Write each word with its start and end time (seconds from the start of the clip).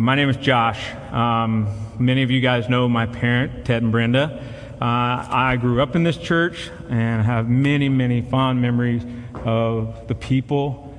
My 0.00 0.14
name 0.14 0.28
is 0.28 0.36
Josh. 0.36 0.92
Um, 1.10 1.68
many 1.98 2.22
of 2.22 2.30
you 2.30 2.40
guys 2.40 2.68
know 2.68 2.88
my 2.88 3.06
parent, 3.06 3.64
Ted 3.64 3.82
and 3.82 3.90
Brenda. 3.90 4.40
Uh, 4.80 4.84
I 4.84 5.58
grew 5.60 5.82
up 5.82 5.96
in 5.96 6.04
this 6.04 6.16
church 6.16 6.70
and 6.88 7.24
have 7.24 7.48
many, 7.48 7.88
many 7.88 8.22
fond 8.22 8.62
memories 8.62 9.02
of 9.44 10.06
the 10.06 10.14
people 10.14 10.96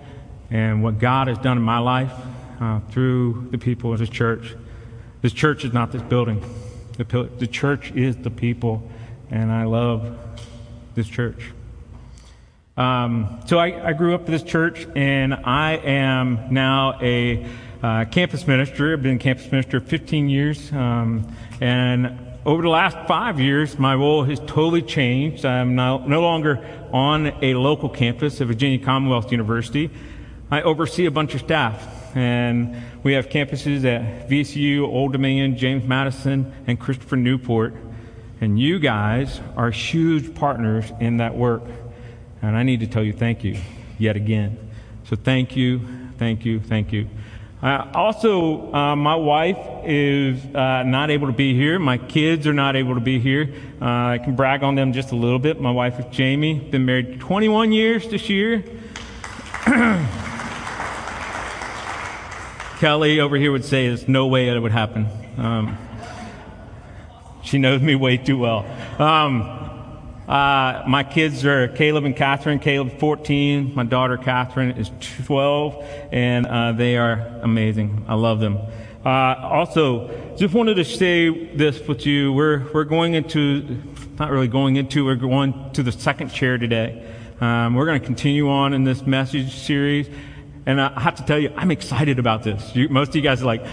and 0.51 0.83
what 0.83 0.99
God 0.99 1.29
has 1.29 1.38
done 1.38 1.55
in 1.55 1.63
my 1.63 1.79
life 1.79 2.12
uh, 2.59 2.81
through 2.91 3.47
the 3.51 3.57
people 3.57 3.93
of 3.93 3.99
this 3.99 4.09
church. 4.09 4.54
This 5.21 5.31
church 5.31 5.63
is 5.63 5.71
not 5.71 5.93
this 5.93 6.02
building. 6.02 6.43
The, 6.97 7.29
the 7.38 7.47
church 7.47 7.91
is 7.91 8.18
the 8.18 8.31
people, 8.31 8.91
and 9.31 9.50
I 9.50 9.63
love 9.63 10.18
this 10.95 11.07
church. 11.07 11.54
Um, 12.75 13.39
so 13.45 13.59
I, 13.59 13.89
I, 13.89 13.93
grew 13.93 14.13
up 14.16 14.25
in 14.25 14.31
this 14.31 14.43
church, 14.43 14.88
and 14.95 15.34
I 15.34 15.73
am 15.77 16.54
now 16.54 16.97
a 17.02 17.45
uh, 17.82 18.05
campus 18.05 18.46
minister. 18.48 18.93
I've 18.93 19.04
been 19.04 19.20
campus 19.20 19.52
minister 19.52 19.79
15 19.79 20.29
years, 20.29 20.71
um, 20.74 21.33
and 21.61 22.19
over 22.46 22.61
the 22.61 22.69
last 22.69 22.97
five 23.07 23.39
years, 23.39 23.78
my 23.78 23.93
role 23.96 24.24
has 24.24 24.39
totally 24.39 24.82
changed. 24.82 25.46
I'm 25.46 25.75
no, 25.75 26.00
no 26.00 26.21
longer 26.21 26.65
on 26.92 27.28
a 27.43 27.54
local 27.54 27.89
campus 27.89 28.42
at 28.42 28.47
Virginia 28.47 28.83
Commonwealth 28.83 29.32
University. 29.32 29.89
I 30.50 30.61
oversee 30.61 31.05
a 31.05 31.11
bunch 31.11 31.36
of 31.36 31.42
staff, 31.42 32.16
and 32.16 32.75
we 33.03 33.14
have 33.14 33.30
campuses 33.30 33.86
at 33.86 34.30
VCU, 34.30 34.81
Old 34.81 35.11
Dominion, 35.11 35.58
James 35.58 35.83
Madison, 35.83 36.52
and 36.66 36.80
Christopher 36.80 37.17
Newport. 37.17 37.75
And 38.41 38.59
you 38.59 38.80
guys 38.80 39.41
are 39.55 39.69
huge 39.69 40.33
partners 40.33 40.91
in 41.00 41.17
that 41.17 41.36
work. 41.36 41.64
And 42.41 42.55
I 42.55 42.64
need 42.64 42.80
to 42.80 42.88
tell 42.88 43.03
you 43.03 43.14
thank 43.14 43.44
you 43.44 43.58
yet 43.97 44.16
again. 44.16 44.58
So 45.03 45.16
thank 45.16 45.55
you, 45.55 45.81
thank 46.17 46.45
you, 46.45 46.59
thank 46.61 46.94
you. 46.94 47.09
Uh, 47.61 47.91
also, 47.94 48.73
uh, 48.73 48.95
my 48.95 49.16
wife 49.16 49.58
is 49.83 50.44
uh, 50.55 50.83
not 50.83 51.11
able 51.11 51.27
to 51.27 51.33
be 51.33 51.53
here. 51.53 51.77
My 51.77 51.97
kids 51.97 52.47
are 52.47 52.53
not 52.53 52.77
able 52.77 52.95
to 52.95 53.01
be 53.01 53.19
here. 53.19 53.53
Uh, 53.81 53.85
I 53.85 54.17
can 54.23 54.38
brag 54.38 54.63
on 54.63 54.75
them 54.75 54.93
just 54.93 55.11
a 55.11 55.16
little 55.16 55.39
bit. 55.39 55.59
My 55.59 55.71
wife 55.71 55.99
is 55.99 56.05
Jamie. 56.09 56.57
Been 56.57 56.85
married 56.85 57.19
21 57.19 57.73
years 57.73 58.07
this 58.07 58.29
year. 58.29 58.63
Kelly 62.79 63.19
over 63.19 63.35
here 63.35 63.51
would 63.51 63.66
say 63.66 63.89
there's 63.89 64.07
no 64.07 64.27
way 64.27 64.45
that 64.45 64.55
it 64.55 64.61
would 64.61 64.71
happen. 64.71 65.07
Um, 65.38 65.77
she 67.44 67.57
knows 67.57 67.81
me 67.81 67.95
way 67.95 68.16
too 68.16 68.38
well. 68.38 68.66
Um, 68.97 69.69
uh, 70.30 70.83
my 70.88 71.03
kids 71.03 71.44
are 71.44 71.67
Caleb 71.69 72.05
and 72.05 72.16
Catherine. 72.16 72.59
Caleb 72.59 72.99
14. 72.99 73.73
My 73.73 73.83
daughter 73.83 74.16
Catherine 74.16 74.77
is 74.77 74.91
12, 75.25 75.83
and 76.11 76.45
uh, 76.45 76.72
they 76.73 76.97
are 76.97 77.13
amazing. 77.41 78.05
I 78.08 78.13
love 78.13 78.39
them. 78.39 78.59
Uh, 79.03 79.09
also, 79.09 80.35
just 80.38 80.53
wanted 80.53 80.75
to 80.75 80.85
say 80.85 81.55
this 81.55 81.80
with 81.88 82.05
you. 82.05 82.31
We're 82.31 82.72
we're 82.72 82.83
going 82.83 83.16
into, 83.16 83.81
not 84.19 84.30
really 84.30 84.47
going 84.47 84.75
into. 84.75 85.03
We're 85.03 85.16
going 85.16 85.72
to 85.73 85.81
the 85.81 85.91
second 85.91 86.30
chair 86.30 86.59
today. 86.59 87.11
Um, 87.41 87.73
we're 87.73 87.88
going 87.88 88.00
to 88.00 88.05
continue 88.05 88.52
on 88.52 88.73
in 88.73 88.83
this 88.83 89.07
message 89.07 89.55
series, 89.55 90.07
and 90.67 90.80
I 90.80 91.00
have 91.00 91.16
to 91.16 91.23
tell 91.23 91.39
you, 91.39 91.52
I'm 91.57 91.72
excited 91.72 92.19
about 92.19 92.44
this. 92.44 92.75
You, 92.75 92.88
most 92.89 93.09
of 93.09 93.16
you 93.16 93.23
guys 93.23 93.41
are 93.41 93.45
like, 93.45 93.66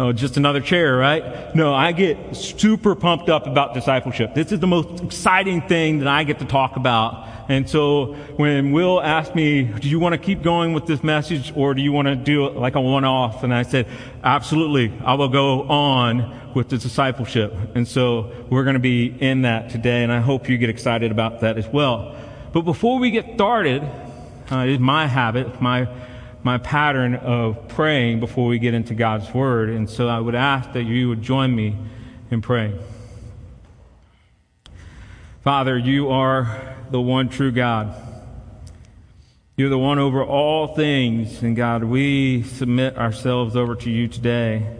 Oh, 0.00 0.12
just 0.12 0.38
another 0.38 0.62
chair, 0.62 0.96
right? 0.96 1.54
No, 1.54 1.74
I 1.74 1.92
get 1.92 2.34
super 2.34 2.94
pumped 2.94 3.28
up 3.28 3.46
about 3.46 3.74
discipleship. 3.74 4.32
This 4.32 4.50
is 4.50 4.58
the 4.58 4.66
most 4.66 5.04
exciting 5.04 5.60
thing 5.60 5.98
that 5.98 6.08
I 6.08 6.24
get 6.24 6.38
to 6.38 6.46
talk 6.46 6.76
about. 6.76 7.28
And 7.50 7.68
so 7.68 8.14
when 8.36 8.72
Will 8.72 8.98
asked 8.98 9.34
me, 9.34 9.64
do 9.64 9.90
you 9.90 10.00
want 10.00 10.14
to 10.14 10.18
keep 10.18 10.40
going 10.40 10.72
with 10.72 10.86
this 10.86 11.04
message 11.04 11.52
or 11.54 11.74
do 11.74 11.82
you 11.82 11.92
want 11.92 12.08
to 12.08 12.16
do 12.16 12.46
it 12.46 12.56
like 12.56 12.76
a 12.76 12.80
one-off? 12.80 13.44
And 13.44 13.52
I 13.52 13.62
said, 13.62 13.88
absolutely. 14.24 14.90
I 15.04 15.12
will 15.12 15.28
go 15.28 15.64
on 15.64 16.54
with 16.54 16.70
the 16.70 16.78
discipleship. 16.78 17.54
And 17.74 17.86
so 17.86 18.32
we're 18.48 18.64
going 18.64 18.76
to 18.76 18.80
be 18.80 19.14
in 19.20 19.42
that 19.42 19.68
today. 19.68 20.02
And 20.02 20.10
I 20.10 20.20
hope 20.20 20.48
you 20.48 20.56
get 20.56 20.70
excited 20.70 21.12
about 21.12 21.40
that 21.42 21.58
as 21.58 21.68
well. 21.68 22.16
But 22.54 22.62
before 22.62 22.98
we 22.98 23.10
get 23.10 23.34
started, 23.34 23.82
uh, 24.50 24.64
it's 24.66 24.80
my 24.80 25.06
habit, 25.06 25.60
my 25.60 25.86
my 26.42 26.58
pattern 26.58 27.14
of 27.14 27.68
praying 27.68 28.20
before 28.20 28.46
we 28.46 28.58
get 28.58 28.74
into 28.74 28.94
God's 28.94 29.32
Word. 29.34 29.68
And 29.68 29.88
so 29.88 30.08
I 30.08 30.18
would 30.18 30.34
ask 30.34 30.72
that 30.72 30.84
you 30.84 31.08
would 31.08 31.22
join 31.22 31.54
me 31.54 31.76
in 32.30 32.40
praying. 32.40 32.78
Father, 35.42 35.76
you 35.76 36.10
are 36.10 36.76
the 36.90 37.00
one 37.00 37.28
true 37.28 37.52
God. 37.52 37.94
You're 39.56 39.68
the 39.70 39.78
one 39.78 39.98
over 39.98 40.24
all 40.24 40.74
things. 40.74 41.42
And 41.42 41.54
God, 41.54 41.84
we 41.84 42.42
submit 42.42 42.96
ourselves 42.96 43.56
over 43.56 43.74
to 43.76 43.90
you 43.90 44.08
today. 44.08 44.76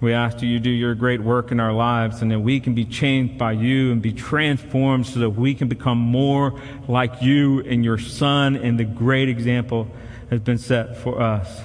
We 0.00 0.12
ask 0.12 0.38
that 0.38 0.46
you 0.46 0.60
do 0.60 0.70
your 0.70 0.94
great 0.94 1.20
work 1.20 1.50
in 1.50 1.58
our 1.58 1.72
lives 1.72 2.22
and 2.22 2.30
that 2.30 2.40
we 2.40 2.60
can 2.60 2.74
be 2.74 2.84
changed 2.84 3.38
by 3.38 3.52
you 3.52 3.90
and 3.90 4.02
be 4.02 4.12
transformed 4.12 5.06
so 5.06 5.20
that 5.20 5.30
we 5.30 5.54
can 5.54 5.66
become 5.66 5.98
more 5.98 6.60
like 6.86 7.22
you 7.22 7.60
and 7.60 7.84
your 7.84 7.98
son 7.98 8.54
and 8.56 8.78
the 8.78 8.84
great 8.84 9.28
example 9.28 9.88
has 10.30 10.40
been 10.40 10.58
set 10.58 10.96
for 10.96 11.20
us. 11.20 11.62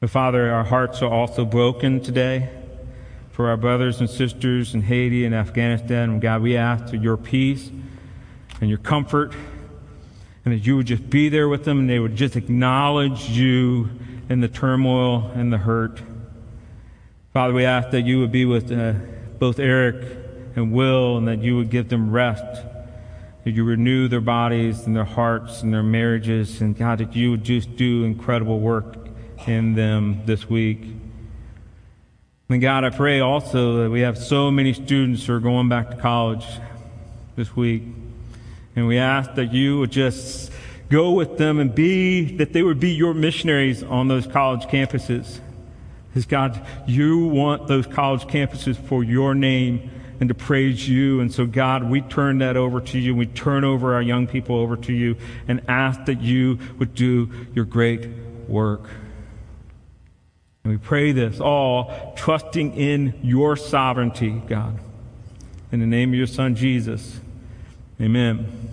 But 0.00 0.10
Father, 0.10 0.50
our 0.50 0.64
hearts 0.64 1.02
are 1.02 1.10
also 1.10 1.44
broken 1.44 2.00
today 2.00 2.48
for 3.32 3.48
our 3.48 3.56
brothers 3.56 4.00
and 4.00 4.08
sisters 4.08 4.74
in 4.74 4.82
Haiti 4.82 5.24
and 5.24 5.34
Afghanistan. 5.34 6.10
And 6.10 6.20
God, 6.20 6.42
we 6.42 6.56
ask 6.56 6.88
for 6.88 6.96
your 6.96 7.16
peace 7.16 7.70
and 8.60 8.68
your 8.68 8.78
comfort 8.78 9.34
and 10.44 10.54
that 10.54 10.66
you 10.66 10.76
would 10.76 10.86
just 10.86 11.10
be 11.10 11.28
there 11.28 11.48
with 11.48 11.64
them 11.64 11.80
and 11.80 11.90
they 11.90 11.98
would 11.98 12.16
just 12.16 12.36
acknowledge 12.36 13.28
you 13.30 13.90
in 14.28 14.40
the 14.40 14.48
turmoil 14.48 15.30
and 15.34 15.52
the 15.52 15.58
hurt. 15.58 16.00
Father, 17.32 17.52
we 17.52 17.64
ask 17.64 17.90
that 17.90 18.02
you 18.02 18.20
would 18.20 18.32
be 18.32 18.44
with 18.44 18.72
uh, 18.72 18.94
both 19.38 19.58
Eric 19.58 20.16
and 20.56 20.72
Will 20.72 21.16
and 21.16 21.28
that 21.28 21.42
you 21.42 21.56
would 21.56 21.70
give 21.70 21.88
them 21.88 22.10
rest 22.10 22.64
that 23.44 23.52
you 23.52 23.64
renew 23.64 24.08
their 24.08 24.20
bodies 24.20 24.86
and 24.86 24.94
their 24.94 25.04
hearts 25.04 25.62
and 25.62 25.72
their 25.72 25.82
marriages, 25.82 26.60
and 26.60 26.76
God, 26.76 26.98
that 26.98 27.16
you 27.16 27.30
would 27.30 27.44
just 27.44 27.76
do 27.76 28.04
incredible 28.04 28.60
work 28.60 28.96
in 29.46 29.74
them 29.74 30.22
this 30.26 30.48
week. 30.48 30.84
And 32.48 32.60
God, 32.60 32.84
I 32.84 32.90
pray 32.90 33.20
also 33.20 33.82
that 33.82 33.90
we 33.90 34.00
have 34.00 34.18
so 34.18 34.50
many 34.50 34.72
students 34.72 35.24
who 35.24 35.34
are 35.34 35.40
going 35.40 35.68
back 35.68 35.90
to 35.90 35.96
college 35.96 36.44
this 37.36 37.54
week. 37.54 37.84
And 38.76 38.86
we 38.86 38.98
ask 38.98 39.34
that 39.34 39.52
you 39.52 39.78
would 39.78 39.92
just 39.92 40.50
go 40.88 41.12
with 41.12 41.38
them 41.38 41.60
and 41.60 41.74
be, 41.74 42.36
that 42.36 42.52
they 42.52 42.62
would 42.62 42.80
be 42.80 42.90
your 42.90 43.14
missionaries 43.14 43.82
on 43.82 44.08
those 44.08 44.26
college 44.26 44.62
campuses. 44.62 45.38
Because 46.08 46.26
God, 46.26 46.66
you 46.86 47.26
want 47.26 47.68
those 47.68 47.86
college 47.86 48.22
campuses 48.22 48.76
for 48.76 49.04
your 49.04 49.34
name 49.34 49.90
and 50.20 50.28
to 50.28 50.34
praise 50.34 50.86
you. 50.88 51.20
And 51.20 51.32
so, 51.32 51.46
God, 51.46 51.88
we 51.88 52.02
turn 52.02 52.38
that 52.38 52.56
over 52.56 52.80
to 52.80 52.98
you. 52.98 53.16
We 53.16 53.26
turn 53.26 53.64
over 53.64 53.94
our 53.94 54.02
young 54.02 54.26
people 54.26 54.56
over 54.56 54.76
to 54.76 54.92
you 54.92 55.16
and 55.48 55.62
ask 55.66 56.04
that 56.04 56.20
you 56.20 56.58
would 56.78 56.94
do 56.94 57.30
your 57.54 57.64
great 57.64 58.06
work. 58.46 58.82
And 60.62 60.74
we 60.74 60.76
pray 60.76 61.12
this 61.12 61.40
all 61.40 62.12
trusting 62.16 62.74
in 62.74 63.18
your 63.22 63.56
sovereignty, 63.56 64.42
God. 64.46 64.78
In 65.72 65.80
the 65.80 65.86
name 65.86 66.10
of 66.10 66.16
your 66.16 66.26
Son, 66.26 66.54
Jesus. 66.54 67.18
Amen. 67.98 68.68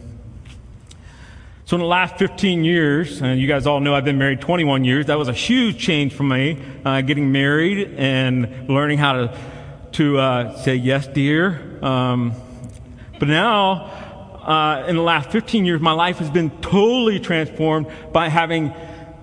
So, 1.65 1.75
in 1.75 1.81
the 1.81 1.87
last 1.87 2.17
15 2.17 2.63
years, 2.63 3.21
and 3.21 3.39
you 3.39 3.47
guys 3.47 3.67
all 3.67 3.79
know 3.81 3.93
I've 3.93 4.05
been 4.05 4.17
married 4.17 4.41
21 4.41 4.83
years, 4.83 5.07
that 5.07 5.17
was 5.17 5.27
a 5.27 5.33
huge 5.33 5.77
change 5.77 6.13
for 6.13 6.23
me, 6.23 6.61
uh, 6.85 7.01
getting 7.01 7.31
married 7.31 7.93
and 7.97 8.69
learning 8.69 8.99
how 8.99 9.13
to 9.13 9.37
to 9.97 10.19
uh, 10.19 10.55
say, 10.57 10.75
Yes, 10.75 11.07
dear. 11.07 11.83
Um, 11.83 12.33
but 13.19 13.27
now, 13.27 13.85
uh, 14.45 14.85
in 14.87 14.95
the 14.95 15.01
last 15.01 15.31
15 15.31 15.65
years, 15.65 15.81
my 15.81 15.91
life 15.91 16.19
has 16.19 16.29
been 16.29 16.51
totally 16.61 17.19
transformed 17.19 17.87
by 18.13 18.29
having 18.29 18.75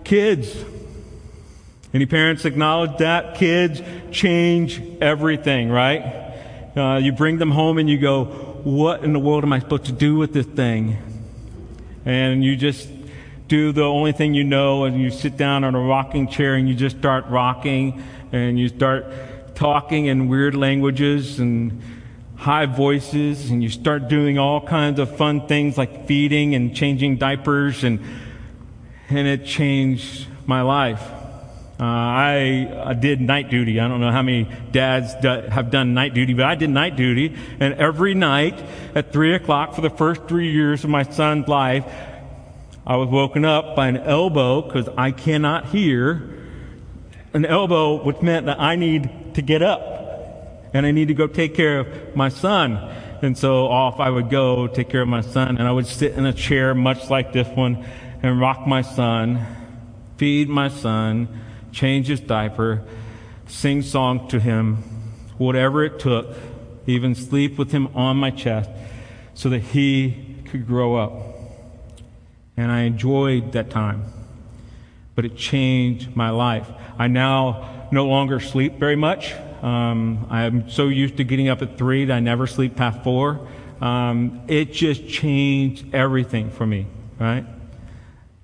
kids. 0.02 0.52
Any 1.92 2.06
parents 2.06 2.44
acknowledge 2.44 2.98
that? 2.98 3.36
Kids 3.36 3.82
change 4.10 4.82
everything, 5.00 5.70
right? 5.70 6.32
Uh, 6.76 6.98
you 7.00 7.12
bring 7.12 7.38
them 7.38 7.52
home 7.52 7.78
and 7.78 7.88
you 7.88 7.96
go, 7.96 8.24
What 8.64 9.04
in 9.04 9.12
the 9.12 9.20
world 9.20 9.44
am 9.44 9.52
I 9.52 9.60
supposed 9.60 9.84
to 9.84 9.92
do 9.92 10.16
with 10.16 10.32
this 10.32 10.46
thing? 10.46 10.98
And 12.04 12.42
you 12.42 12.56
just 12.56 12.88
do 13.46 13.70
the 13.70 13.84
only 13.84 14.10
thing 14.10 14.34
you 14.34 14.42
know, 14.42 14.86
and 14.86 15.00
you 15.00 15.12
sit 15.12 15.36
down 15.36 15.62
on 15.62 15.76
a 15.76 15.80
rocking 15.80 16.26
chair 16.26 16.56
and 16.56 16.68
you 16.68 16.74
just 16.74 16.98
start 16.98 17.26
rocking 17.28 18.02
and 18.32 18.58
you 18.58 18.68
start 18.68 19.06
talking 19.54 20.06
in 20.06 20.28
weird 20.28 20.54
languages 20.54 21.38
and 21.38 21.80
high 22.36 22.66
voices, 22.66 23.50
and 23.50 23.62
you 23.62 23.70
start 23.70 24.08
doing 24.08 24.38
all 24.38 24.60
kinds 24.60 24.98
of 24.98 25.16
fun 25.16 25.46
things 25.46 25.78
like 25.78 26.06
feeding 26.06 26.54
and 26.54 26.74
changing 26.74 27.16
diapers, 27.16 27.84
and, 27.84 28.00
and 29.08 29.26
it 29.26 29.46
changed 29.46 30.26
my 30.46 30.62
life. 30.62 31.02
Uh, 31.80 31.84
I, 31.84 32.82
I, 32.86 32.94
did 32.94 33.20
night 33.20 33.50
duty. 33.50 33.80
I 33.80 33.88
don't 33.88 34.00
know 34.00 34.12
how 34.12 34.22
many 34.22 34.48
dads 34.70 35.12
have 35.24 35.70
done 35.72 35.92
night 35.92 36.14
duty, 36.14 36.32
but 36.32 36.44
I 36.44 36.54
did 36.54 36.70
night 36.70 36.94
duty. 36.94 37.34
And 37.58 37.74
every 37.74 38.14
night 38.14 38.62
at 38.94 39.12
3 39.12 39.34
o'clock 39.34 39.74
for 39.74 39.80
the 39.80 39.90
first 39.90 40.28
three 40.28 40.52
years 40.52 40.84
of 40.84 40.90
my 40.90 41.02
son's 41.02 41.48
life, 41.48 41.84
I 42.86 42.94
was 42.96 43.08
woken 43.08 43.44
up 43.44 43.74
by 43.74 43.88
an 43.88 43.96
elbow 43.96 44.62
because 44.62 44.88
I 44.96 45.10
cannot 45.10 45.66
hear 45.66 46.30
an 47.32 47.44
elbow, 47.44 48.04
which 48.04 48.22
meant 48.22 48.46
that 48.46 48.60
I 48.60 48.76
need 48.76 49.10
to 49.34 49.42
get 49.42 49.62
up 49.62 49.94
and 50.74 50.84
I 50.84 50.90
need 50.90 51.08
to 51.08 51.14
go 51.14 51.26
take 51.26 51.54
care 51.54 51.78
of 51.78 52.16
my 52.16 52.28
son. 52.28 52.76
And 53.22 53.38
so 53.38 53.68
off 53.68 54.00
I 54.00 54.10
would 54.10 54.28
go 54.28 54.66
take 54.66 54.90
care 54.90 55.02
of 55.02 55.08
my 55.08 55.20
son 55.22 55.56
and 55.56 55.66
I 55.66 55.72
would 55.72 55.86
sit 55.86 56.12
in 56.12 56.26
a 56.26 56.32
chair 56.32 56.74
much 56.74 57.08
like 57.08 57.32
this 57.32 57.48
one 57.48 57.86
and 58.22 58.40
rock 58.40 58.66
my 58.66 58.82
son, 58.82 59.46
feed 60.16 60.48
my 60.48 60.68
son, 60.68 61.28
change 61.72 62.08
his 62.08 62.20
diaper, 62.20 62.82
sing 63.46 63.82
songs 63.82 64.30
to 64.32 64.40
him, 64.40 64.76
whatever 65.38 65.84
it 65.84 65.98
took, 65.98 66.36
even 66.86 67.14
sleep 67.14 67.56
with 67.56 67.70
him 67.70 67.88
on 67.94 68.16
my 68.16 68.30
chest 68.30 68.70
so 69.34 69.48
that 69.48 69.60
he 69.60 70.36
could 70.46 70.66
grow 70.66 70.96
up. 70.96 71.12
And 72.56 72.70
I 72.70 72.82
enjoyed 72.82 73.52
that 73.52 73.70
time. 73.70 74.04
But 75.14 75.24
it 75.24 75.36
changed 75.36 76.16
my 76.16 76.30
life. 76.30 76.68
I 76.98 77.08
now 77.08 77.83
no 77.92 78.06
longer 78.06 78.40
sleep 78.40 78.78
very 78.78 78.96
much. 78.96 79.32
Um, 79.62 80.26
I'm 80.30 80.68
so 80.68 80.88
used 80.88 81.16
to 81.16 81.24
getting 81.24 81.48
up 81.48 81.62
at 81.62 81.78
three 81.78 82.04
that 82.06 82.14
I 82.14 82.20
never 82.20 82.46
sleep 82.46 82.76
past 82.76 83.02
four. 83.02 83.48
Um, 83.80 84.42
it 84.48 84.72
just 84.72 85.08
changed 85.08 85.94
everything 85.94 86.50
for 86.50 86.66
me, 86.66 86.86
right? 87.18 87.44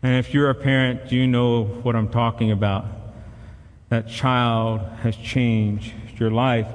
And 0.03 0.17
if 0.17 0.33
you're 0.33 0.51
a 0.51 0.55
parent, 0.55 1.13
you 1.13 1.27
know 1.27 1.65
what 1.65 1.95
I'm 1.95 2.09
talking 2.09 2.51
about. 2.51 2.87
That 3.91 4.09
child 4.09 4.81
has 5.03 5.17
changed 5.17 5.93
your 6.19 6.31
life. 6.31 6.69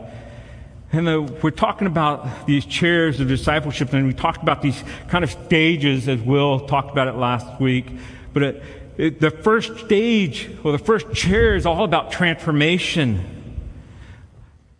And 0.92 1.08
the, 1.08 1.22
we're 1.22 1.52
talking 1.52 1.88
about 1.88 2.46
these 2.48 2.66
chairs 2.66 3.20
of 3.20 3.28
discipleship, 3.28 3.94
and 3.94 4.08
we 4.08 4.14
talked 4.14 4.42
about 4.42 4.62
these 4.62 4.82
kind 5.08 5.24
of 5.24 5.32
stages 5.32 6.08
as 6.08 6.22
Will 6.22 6.68
talked 6.68 6.92
about 6.92 7.08
it 7.08 7.16
last 7.16 7.60
week. 7.60 7.88
But 8.34 8.44
it, 8.44 8.64
it, 8.98 9.20
the 9.20 9.32
first 9.32 9.78
stage, 9.86 10.50
or 10.64 10.72
the 10.72 10.78
first 10.78 11.12
chair, 11.14 11.56
is 11.56 11.66
all 11.66 11.84
about 11.84 12.12
transformation. 12.12 13.32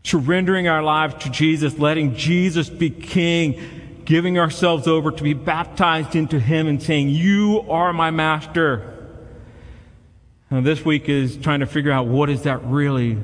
Surrendering 0.04 0.68
our 0.68 0.82
lives 0.82 1.24
to 1.24 1.30
Jesus, 1.30 1.78
letting 1.78 2.16
Jesus 2.16 2.70
be 2.70 2.90
king, 2.90 4.02
giving 4.06 4.40
ourselves 4.40 4.88
over 4.88 5.12
to 5.12 5.24
be 5.24 5.34
baptized 5.34 6.16
into 6.16 6.40
Him 6.40 6.68
and 6.68 6.82
saying, 6.82 7.10
You 7.10 7.66
are 7.70 7.92
my 7.92 8.12
master. 8.12 8.92
Now, 10.50 10.62
this 10.62 10.86
week 10.86 11.10
is 11.10 11.36
trying 11.38 11.60
to 11.60 11.66
figure 11.66 11.92
out 11.92 12.08
what 12.08 12.28
does 12.28 12.44
that 12.44 12.64
really 12.64 13.18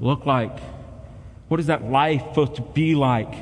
look 0.00 0.26
like? 0.26 0.58
What 1.46 1.60
is 1.60 1.66
that 1.66 1.84
life 1.84 2.22
supposed 2.22 2.56
to 2.56 2.62
be 2.62 2.94
like? 2.94 3.32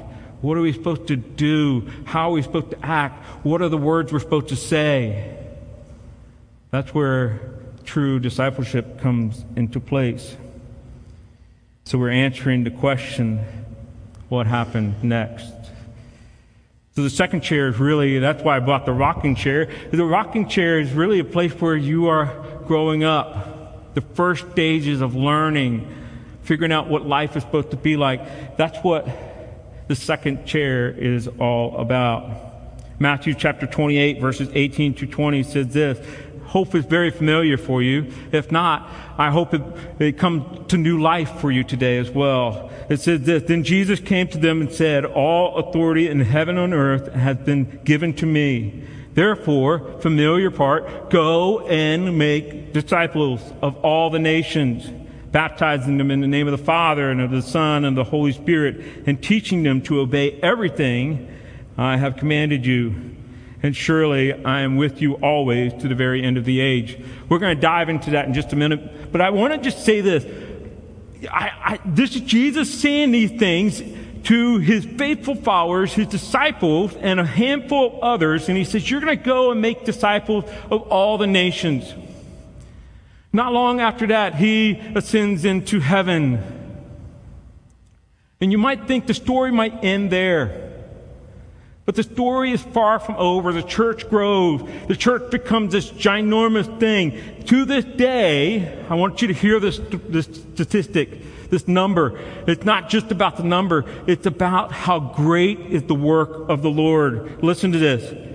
What 0.42 0.58
are 0.58 0.60
we 0.60 0.72
supposed 0.72 1.06
to 1.06 1.16
do? 1.16 1.88
How 2.04 2.30
are 2.30 2.32
we 2.32 2.42
supposed 2.42 2.72
to 2.72 2.84
act? 2.84 3.24
What 3.44 3.62
are 3.62 3.68
the 3.68 3.78
words 3.78 4.12
we're 4.12 4.18
supposed 4.18 4.48
to 4.48 4.56
say? 4.56 5.41
That's 6.72 6.94
where 6.94 7.38
true 7.84 8.18
discipleship 8.18 8.98
comes 8.98 9.44
into 9.56 9.78
place. 9.78 10.38
So 11.84 11.98
we're 11.98 12.10
answering 12.10 12.64
the 12.64 12.70
question 12.70 13.44
what 14.30 14.46
happened 14.46 15.04
next? 15.04 15.52
So 16.96 17.02
the 17.02 17.10
second 17.10 17.42
chair 17.42 17.68
is 17.68 17.78
really, 17.78 18.18
that's 18.20 18.42
why 18.42 18.56
I 18.56 18.60
bought 18.60 18.86
the 18.86 18.94
rocking 18.94 19.34
chair. 19.34 19.70
The 19.90 20.02
rocking 20.02 20.48
chair 20.48 20.80
is 20.80 20.92
really 20.92 21.18
a 21.18 21.24
place 21.24 21.52
where 21.52 21.76
you 21.76 22.08
are 22.08 22.62
growing 22.66 23.04
up. 23.04 23.94
The 23.94 24.00
first 24.00 24.50
stages 24.52 25.02
of 25.02 25.14
learning, 25.14 25.94
figuring 26.40 26.72
out 26.72 26.88
what 26.88 27.06
life 27.06 27.36
is 27.36 27.42
supposed 27.42 27.72
to 27.72 27.76
be 27.76 27.98
like. 27.98 28.56
That's 28.56 28.78
what 28.78 29.06
the 29.88 29.94
second 29.94 30.46
chair 30.46 30.88
is 30.88 31.28
all 31.38 31.76
about. 31.76 32.30
Matthew 32.98 33.34
chapter 33.34 33.66
28 33.66 34.20
verses 34.20 34.48
18 34.54 34.94
to 34.94 35.06
20 35.06 35.42
says 35.42 35.68
this, 35.68 35.98
hope 36.52 36.74
is 36.74 36.84
very 36.84 37.10
familiar 37.10 37.56
for 37.56 37.80
you. 37.80 38.12
If 38.30 38.52
not, 38.52 38.86
I 39.16 39.30
hope 39.30 39.54
it, 39.54 39.62
it 39.98 40.18
comes 40.18 40.68
to 40.68 40.76
new 40.76 41.00
life 41.00 41.40
for 41.40 41.50
you 41.50 41.64
today 41.64 41.96
as 41.96 42.10
well. 42.10 42.70
It 42.90 43.00
says 43.00 43.22
this, 43.22 43.44
Then 43.44 43.64
Jesus 43.64 44.00
came 44.00 44.28
to 44.28 44.38
them 44.38 44.60
and 44.60 44.70
said, 44.70 45.06
All 45.06 45.56
authority 45.56 46.08
in 46.08 46.20
heaven 46.20 46.58
and 46.58 46.74
earth 46.74 47.10
has 47.14 47.38
been 47.38 47.80
given 47.84 48.12
to 48.16 48.26
me. 48.26 48.84
Therefore, 49.14 49.98
familiar 50.00 50.50
part, 50.50 51.08
go 51.08 51.60
and 51.60 52.18
make 52.18 52.74
disciples 52.74 53.40
of 53.62 53.76
all 53.78 54.10
the 54.10 54.18
nations, 54.18 54.90
baptizing 55.30 55.96
them 55.96 56.10
in 56.10 56.20
the 56.20 56.26
name 56.26 56.46
of 56.48 56.52
the 56.58 56.64
Father 56.64 57.10
and 57.10 57.22
of 57.22 57.30
the 57.30 57.40
Son 57.40 57.86
and 57.86 57.96
the 57.96 58.04
Holy 58.04 58.32
Spirit, 58.32 59.06
and 59.06 59.22
teaching 59.22 59.62
them 59.62 59.80
to 59.82 60.00
obey 60.00 60.38
everything 60.42 61.34
I 61.78 61.96
have 61.96 62.18
commanded 62.18 62.66
you 62.66 63.11
and 63.62 63.76
surely 63.76 64.32
I 64.32 64.60
am 64.60 64.76
with 64.76 65.00
you 65.00 65.14
always 65.14 65.72
to 65.74 65.88
the 65.88 65.94
very 65.94 66.22
end 66.22 66.36
of 66.36 66.44
the 66.44 66.60
age. 66.60 66.98
We're 67.28 67.38
going 67.38 67.54
to 67.54 67.60
dive 67.60 67.88
into 67.88 68.10
that 68.10 68.26
in 68.26 68.34
just 68.34 68.52
a 68.52 68.56
minute, 68.56 69.12
but 69.12 69.20
I 69.20 69.30
want 69.30 69.52
to 69.52 69.58
just 69.58 69.84
say 69.84 70.00
this. 70.00 70.24
I, 71.30 71.50
I, 71.64 71.80
this 71.84 72.16
is 72.16 72.22
Jesus 72.22 72.80
saying 72.80 73.12
these 73.12 73.30
things 73.38 73.80
to 74.24 74.58
his 74.58 74.84
faithful 74.84 75.34
followers, 75.34 75.92
his 75.92 76.08
disciples, 76.08 76.94
and 76.96 77.20
a 77.20 77.24
handful 77.24 77.86
of 77.86 78.02
others, 78.02 78.48
and 78.48 78.56
he 78.56 78.64
says, 78.64 78.90
You're 78.90 79.00
going 79.00 79.16
to 79.16 79.24
go 79.24 79.52
and 79.52 79.60
make 79.60 79.84
disciples 79.84 80.44
of 80.70 80.82
all 80.82 81.18
the 81.18 81.26
nations. 81.26 81.92
Not 83.32 83.52
long 83.52 83.80
after 83.80 84.08
that, 84.08 84.34
he 84.34 84.78
ascends 84.94 85.44
into 85.44 85.80
heaven. 85.80 86.60
And 88.40 88.52
you 88.52 88.58
might 88.58 88.86
think 88.86 89.06
the 89.06 89.14
story 89.14 89.52
might 89.52 89.84
end 89.84 90.10
there. 90.10 90.71
But 91.84 91.96
the 91.96 92.04
story 92.04 92.52
is 92.52 92.62
far 92.62 93.00
from 93.00 93.16
over. 93.16 93.52
The 93.52 93.62
church 93.62 94.08
grows. 94.08 94.62
The 94.86 94.94
church 94.94 95.30
becomes 95.32 95.72
this 95.72 95.90
ginormous 95.90 96.78
thing. 96.78 97.18
To 97.46 97.64
this 97.64 97.84
day, 97.84 98.84
I 98.88 98.94
want 98.94 99.20
you 99.20 99.28
to 99.28 99.34
hear 99.34 99.58
this, 99.58 99.80
this 99.90 100.26
statistic, 100.26 101.50
this 101.50 101.66
number. 101.66 102.20
It's 102.46 102.64
not 102.64 102.88
just 102.88 103.10
about 103.10 103.36
the 103.36 103.42
number. 103.42 103.84
It's 104.06 104.26
about 104.26 104.70
how 104.70 105.00
great 105.00 105.58
is 105.58 105.82
the 105.82 105.94
work 105.94 106.48
of 106.48 106.62
the 106.62 106.70
Lord. 106.70 107.42
Listen 107.42 107.72
to 107.72 107.78
this. 107.78 108.28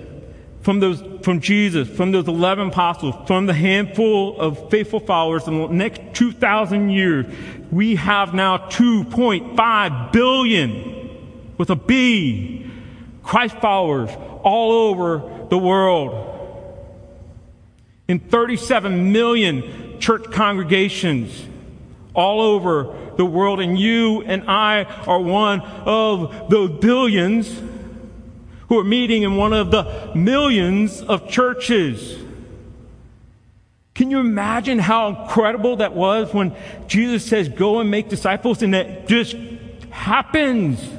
From 0.62 0.82
those, 0.82 1.02
from 1.22 1.40
Jesus, 1.40 1.88
from 1.88 2.12
those 2.12 2.28
11 2.28 2.68
apostles, 2.68 3.16
from 3.26 3.46
the 3.46 3.54
handful 3.54 4.38
of 4.38 4.70
faithful 4.70 5.00
followers 5.00 5.48
in 5.48 5.58
the 5.58 5.68
next 5.70 6.02
2,000 6.16 6.90
years, 6.90 7.26
we 7.72 7.96
have 7.96 8.34
now 8.34 8.58
2.5 8.58 10.12
billion 10.12 11.54
with 11.58 11.70
a 11.70 11.78
B 11.78 12.67
Christ 13.28 13.58
followers 13.58 14.10
all 14.42 14.72
over 14.72 15.48
the 15.50 15.58
world. 15.58 16.34
In 18.08 18.20
37 18.20 19.12
million 19.12 20.00
church 20.00 20.32
congregations 20.32 21.46
all 22.14 22.40
over 22.40 22.96
the 23.18 23.26
world, 23.26 23.60
and 23.60 23.78
you 23.78 24.22
and 24.22 24.50
I 24.50 24.86
are 24.86 25.20
one 25.20 25.60
of 25.60 26.50
the 26.50 26.70
billions 26.70 27.54
who 28.70 28.80
are 28.80 28.86
meeting 28.86 29.24
in 29.24 29.36
one 29.36 29.52
of 29.52 29.72
the 29.72 30.14
millions 30.16 31.02
of 31.02 31.30
churches. 31.30 32.18
Can 33.94 34.10
you 34.10 34.20
imagine 34.20 34.80
how 34.80 35.10
incredible 35.10 35.76
that 35.78 35.94
was 35.94 36.34
when 36.34 36.56
Jesus 36.88 37.26
says, 37.26 37.50
Go 37.50 37.82
and 37.82 37.92
make 37.92 38.08
disciples, 38.08 38.62
and 38.62 38.74
that 38.74 39.10
just 39.10 39.36
happens? 39.90 40.97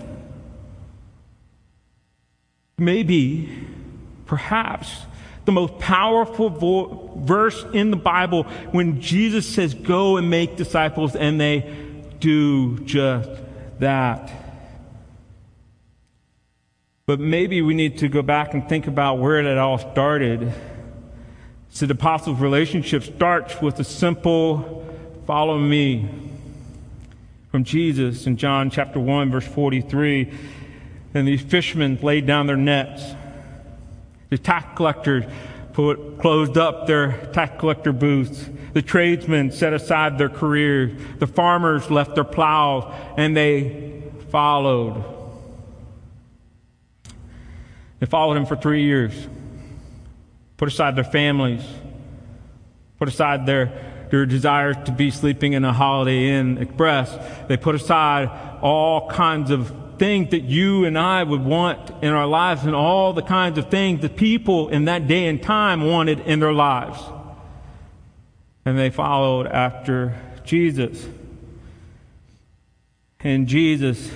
Maybe, 2.79 3.67
perhaps, 4.27 4.91
the 5.45 5.53
most 5.53 5.79
powerful 5.79 6.51
vo- 6.51 7.13
verse 7.17 7.65
in 7.73 7.91
the 7.91 7.97
Bible 7.97 8.45
when 8.71 9.01
Jesus 9.01 9.47
says, 9.47 9.75
Go 9.75 10.17
and 10.17 10.31
make 10.31 10.57
disciples, 10.57 11.17
and 11.17 11.41
they 11.41 11.75
do 12.21 12.79
just 12.81 13.31
that. 13.79 14.31
But 17.07 17.21
maybe 17.21 17.63
we 17.63 17.73
need 17.73 17.99
to 17.99 18.09
go 18.09 18.21
back 18.21 18.53
and 18.53 18.69
think 18.69 18.87
about 18.87 19.19
where 19.19 19.41
it 19.41 19.57
all 19.57 19.79
started. 19.79 20.53
So 21.71 21.87
the 21.87 21.95
apostles' 21.95 22.39
relationship 22.39 23.03
starts 23.03 23.61
with 23.63 23.81
a 23.81 23.85
simple 23.85 24.87
follow 25.27 25.59
me 25.59 26.09
from 27.51 27.65
Jesus 27.65 28.27
in 28.27 28.37
John 28.37 28.69
chapter 28.71 29.01
1, 29.01 29.31
verse 29.31 29.47
43 29.47 30.31
and 31.15 31.27
these 31.27 31.43
fishermen 31.43 31.99
laid 32.03 32.27
down 32.27 32.47
their 32.47 32.57
nets. 32.57 33.03
The 34.31 34.39
tax 34.39 34.77
collectors 34.77 35.25
put, 35.73 36.19
closed 36.19 36.59
up 36.59 36.87
their 36.87 37.31
tax 37.33 37.59
collector 37.59 37.93
booths. 37.93 38.49
The 38.75 38.83
tradesmen 38.83 39.53
set 39.53 39.73
aside 39.73 40.19
their 40.19 40.29
careers. 40.29 41.01
The 41.19 41.27
farmers 41.27 41.91
left 41.91 42.15
their 42.15 42.25
plows 42.25 42.93
and 43.17 43.37
they 43.37 44.03
followed. 44.31 45.05
They 48.01 48.07
followed 48.07 48.37
him 48.37 48.47
for 48.47 48.57
three 48.57 48.85
years. 48.85 49.13
Put 50.57 50.69
aside 50.69 50.97
their 50.97 51.05
families. 51.05 51.63
Put 52.99 53.09
aside 53.09 53.47
their, 53.47 54.07
their 54.11 54.27
desires 54.27 54.77
to 54.85 54.93
be 54.93 55.11
sleeping 55.11 55.53
in 55.55 55.65
a 55.65 55.73
Holiday 55.73 56.29
Inn 56.31 56.59
Express. 56.59 57.17
They 57.49 57.57
put 57.57 57.75
aside 57.75 58.59
all 58.61 59.09
kinds 59.09 59.51
of 59.51 59.73
things 59.99 60.31
that 60.31 60.45
you 60.45 60.85
and 60.85 60.99
I 60.99 61.23
would 61.23 61.45
want 61.45 62.03
in 62.03 62.13
our 62.13 62.27
lives 62.27 62.65
and 62.65 62.75
all 62.75 63.13
the 63.13 63.23
kinds 63.23 63.59
of 63.59 63.71
things 63.71 64.03
that 64.03 64.17
people 64.17 64.69
in 64.69 64.85
that 64.87 65.07
day 65.07 65.27
and 65.27 65.43
time 65.43 65.85
wanted 65.85 66.21
in 66.21 66.41
their 66.41 66.53
lives. 66.53 66.99
And 68.65 68.79
they 68.79 68.91
followed 68.91 69.47
after 69.47 70.15
Jesus. 70.45 71.07
And 73.21 73.49
Jesus, 73.49 74.11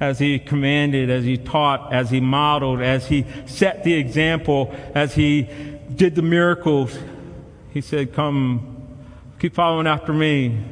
as 0.00 0.18
he 0.18 0.38
commanded, 0.38 1.10
as 1.10 1.24
he 1.24 1.38
taught, 1.38 1.92
as 1.92 2.10
he 2.10 2.20
modeled, 2.20 2.80
as 2.80 3.06
he 3.06 3.24
set 3.46 3.84
the 3.84 3.94
example, 3.94 4.74
as 4.94 5.14
he 5.14 5.48
did 5.94 6.14
the 6.14 6.22
miracles, 6.22 6.98
he 7.70 7.80
said, 7.80 8.12
Come, 8.12 8.98
keep 9.38 9.54
following 9.54 9.86
after 9.86 10.12
me. 10.12 10.64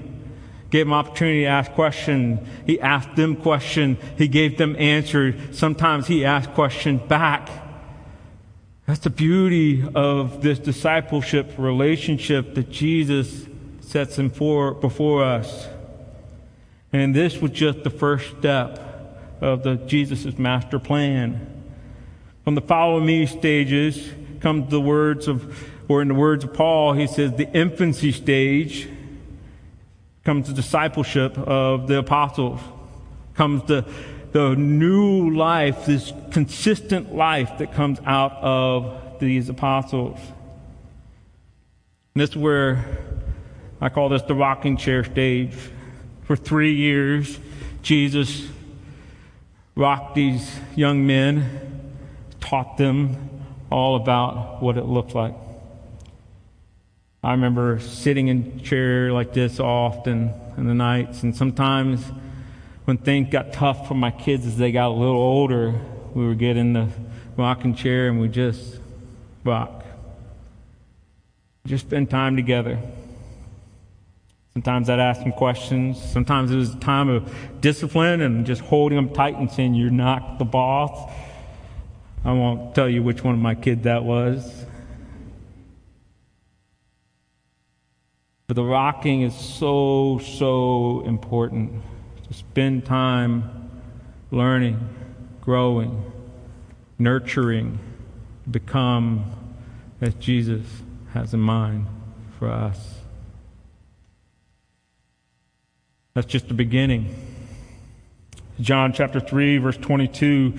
Gave 0.73 0.87
them 0.87 0.95
opportunity 0.95 1.43
to 1.43 1.49
ask 1.49 1.71
questions. 1.73 2.41
He 2.65 2.81
asked 2.81 3.15
them 3.15 3.37
questions. 3.37 3.99
He 4.17 4.27
gave 4.27 4.57
them 4.57 4.75
answers. 4.79 5.35
Sometimes 5.57 6.07
he 6.07 6.25
asked 6.25 6.55
questions 6.55 7.03
back. 7.03 7.51
That's 8.87 9.01
the 9.01 9.11
beauty 9.11 9.85
of 9.95 10.41
this 10.41 10.59
discipleship 10.59 11.53
relationship 11.59 12.55
that 12.55 12.71
Jesus 12.71 13.47
sets 13.81 14.19
in 14.19 14.31
for, 14.31 14.73
before 14.73 15.23
us. 15.23 15.69
And 16.91 17.15
this 17.15 17.37
was 17.37 17.51
just 17.51 17.85
the 17.85 17.91
first 17.91 18.35
step 18.39 19.37
of 19.43 19.65
the 19.65 19.75
Jesus' 19.75 20.39
master 20.39 20.79
plan. 20.79 21.65
From 22.45 22.55
the 22.55 22.63
follow 22.63 22.99
me 22.99 23.27
stages 23.27 24.11
comes 24.41 24.71
the 24.71 24.81
words 24.81 25.29
of, 25.29 25.69
or 25.87 26.01
in 26.01 26.09
the 26.09 26.15
words 26.15 26.45
of 26.45 26.55
Paul, 26.55 26.95
he 26.95 27.07
says 27.07 27.35
the 27.35 27.53
infancy 27.53 28.11
stage 28.11 28.89
comes 30.25 30.49
the 30.49 30.55
discipleship 30.55 31.37
of 31.39 31.89
the 31.89 31.99
apostles, 31.99 32.61
comes 33.35 33.63
the, 33.65 33.85
the 34.33 34.55
new 34.55 35.31
life, 35.35 35.87
this 35.87 36.13
consistent 36.31 37.15
life 37.15 37.59
that 37.59 37.73
comes 37.73 37.99
out 38.05 38.33
of 38.35 39.19
these 39.19 39.49
apostles. 39.49 40.19
And 42.15 42.23
this 42.23 42.31
is 42.31 42.37
where 42.37 42.85
I 43.81 43.89
call 43.89 44.11
this 44.11 44.23
the 44.23 44.35
rocking 44.35 44.77
chair 44.77 45.03
stage. 45.05 45.55
For 46.25 46.37
three 46.37 46.75
years, 46.75 47.39
Jesus 47.83 48.47
rocked 49.75 50.15
these 50.15 50.55
young 50.77 51.07
men, 51.07 51.93
taught 52.41 52.77
them 52.77 53.31
all 53.71 53.97
about 53.97 54.63
what 54.63 54.77
it 54.77 54.85
looked 54.85 55.15
like. 55.15 55.35
I 57.25 57.31
remember 57.31 57.79
sitting 57.79 58.27
in 58.27 58.55
a 58.57 58.61
chair 58.63 59.13
like 59.13 59.33
this 59.33 59.61
often 59.61 60.35
in 60.57 60.67
the 60.67 60.75
nights, 60.75 61.23
and 61.23 61.37
sometimes 61.37 62.05
when 62.85 62.99
things 62.99 63.31
got 63.31 63.53
tough 63.53 63.87
for 63.87 63.95
my 63.95 64.11
kids 64.11 64.45
as 64.45 64.57
they 64.57 64.73
got 64.73 64.89
a 64.89 64.97
little 64.97 65.15
older, 65.15 65.73
we 66.15 66.27
would 66.27 66.41
get 66.41 66.57
in 66.57 66.73
the 66.73 66.89
rocking 67.37 67.77
chair 67.77 68.09
and 68.09 68.21
we 68.21 68.27
just 68.27 68.81
rock. 69.45 69.85
Just 71.65 71.87
spend 71.87 72.11
time 72.11 72.35
together. 72.35 72.81
Sometimes 74.55 74.91
I'd 74.91 74.99
ask 74.99 75.23
them 75.23 75.31
questions. 75.31 76.03
Sometimes 76.03 76.51
it 76.51 76.57
was 76.57 76.75
a 76.75 76.79
time 76.79 77.09
of 77.09 77.33
discipline 77.61 78.21
and 78.21 78.45
just 78.45 78.63
holding 78.63 78.97
them 78.97 79.15
tight 79.15 79.37
and 79.37 79.49
saying, 79.49 79.75
You're 79.75 79.91
not 79.91 80.41
the 80.41 80.45
boss. 80.45 81.09
I 82.25 82.33
won't 82.33 82.75
tell 82.75 82.89
you 82.89 83.05
which 83.05 83.23
one 83.23 83.35
of 83.35 83.41
my 83.41 83.55
kids 83.55 83.85
that 83.85 84.03
was. 84.03 84.62
But 88.53 88.57
the 88.57 88.69
rocking 88.69 89.23
is 89.23 89.35
so, 89.35 90.21
so 90.23 91.01
important 91.07 91.73
to 92.29 92.35
spend 92.35 92.85
time 92.85 93.71
learning, 94.31 94.91
growing, 95.41 96.13
nurturing, 96.99 97.79
become 98.51 99.25
as 100.03 100.13
Jesus 100.17 100.67
has 101.15 101.33
in 101.33 101.41
mind 101.41 101.87
for 102.39 102.51
us. 102.51 102.99
That's 106.13 106.27
just 106.27 106.49
the 106.49 106.53
beginning. 106.53 107.09
John 108.61 108.93
chapter 108.93 109.19
3, 109.19 109.57
verse 109.57 109.79
22, 109.79 110.59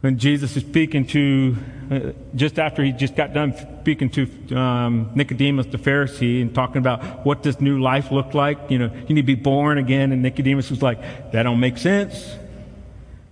when 0.00 0.18
Jesus 0.18 0.56
is 0.56 0.62
speaking 0.62 1.06
to, 1.08 1.54
uh, 1.92 2.12
just 2.34 2.58
after 2.58 2.82
he 2.82 2.90
just 2.90 3.14
got 3.14 3.34
done 3.34 3.54
speaking 3.82 4.08
to 4.08 4.56
um, 4.56 5.10
Nicodemus 5.14 5.66
the 5.66 5.76
Pharisee 5.76 6.40
and 6.40 6.54
talking 6.54 6.78
about 6.78 7.26
what 7.26 7.42
this 7.42 7.60
new 7.60 7.82
life 7.82 8.10
looked 8.10 8.34
like, 8.34 8.70
you 8.70 8.78
know, 8.78 8.90
you 9.06 9.14
need 9.14 9.20
to 9.20 9.26
be 9.26 9.34
born 9.34 9.76
again. 9.76 10.10
And 10.10 10.22
Nicodemus 10.22 10.70
was 10.70 10.80
like, 10.80 11.00
that 11.32 11.42
don't 11.42 11.60
make 11.60 11.76
sense. 11.76 12.34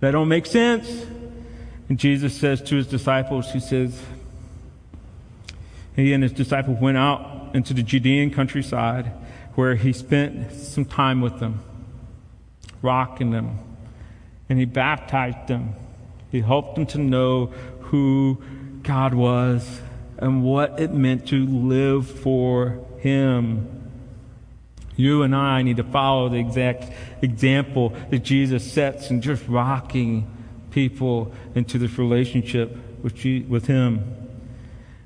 That 0.01 0.11
don't 0.11 0.29
make 0.29 0.45
sense. 0.45 1.07
And 1.89 1.99
Jesus 1.99 2.37
says 2.37 2.61
to 2.65 2.77
his 2.77 2.87
disciples, 2.87 3.51
he 3.51 3.61
says, 3.61 3.99
he 5.97 6.13
and 6.13 6.23
his 6.23 6.33
disciples 6.33 6.79
went 6.81 6.99
out 6.99 7.55
into 7.55 7.73
the 7.73 7.83
Judean 7.83 8.31
countryside 8.31 9.11
where 9.55 9.75
he 9.75 9.95
spent 9.95 10.53
some 10.53 10.85
time 10.85 11.23
with 11.23 11.41
them, 11.41 11.61
rocking 12.83 13.31
them, 13.31 13.59
and 14.51 14.59
he 14.59 14.67
baptized 14.67 15.49
them. 15.49 15.75
He 16.31 16.41
helped 16.43 16.77
them 16.77 16.87
to 16.87 16.99
know 16.99 17.53
who 17.91 18.43
God 18.83 19.15
was 19.15 19.81
and 20.19 20.43
what 20.43 20.81
it 20.81 20.93
meant 20.93 21.29
to 21.29 21.47
live 21.47 22.09
for 22.09 22.85
him. 22.99 23.77
You 24.97 25.23
and 25.23 25.35
I 25.35 25.63
need 25.63 25.79
to 25.79 25.85
follow 25.85 26.29
the 26.29 26.39
exact 26.39 26.93
example 27.23 27.95
that 28.11 28.19
Jesus 28.19 28.71
sets 28.71 29.11
in 29.11 29.23
just 29.23 29.47
rocking 29.49 30.31
people 30.71 31.33
into 31.55 31.79
this 31.79 31.99
relationship 31.99 32.77
with, 33.03 33.25
with 33.49 33.67
Him. 33.67 34.17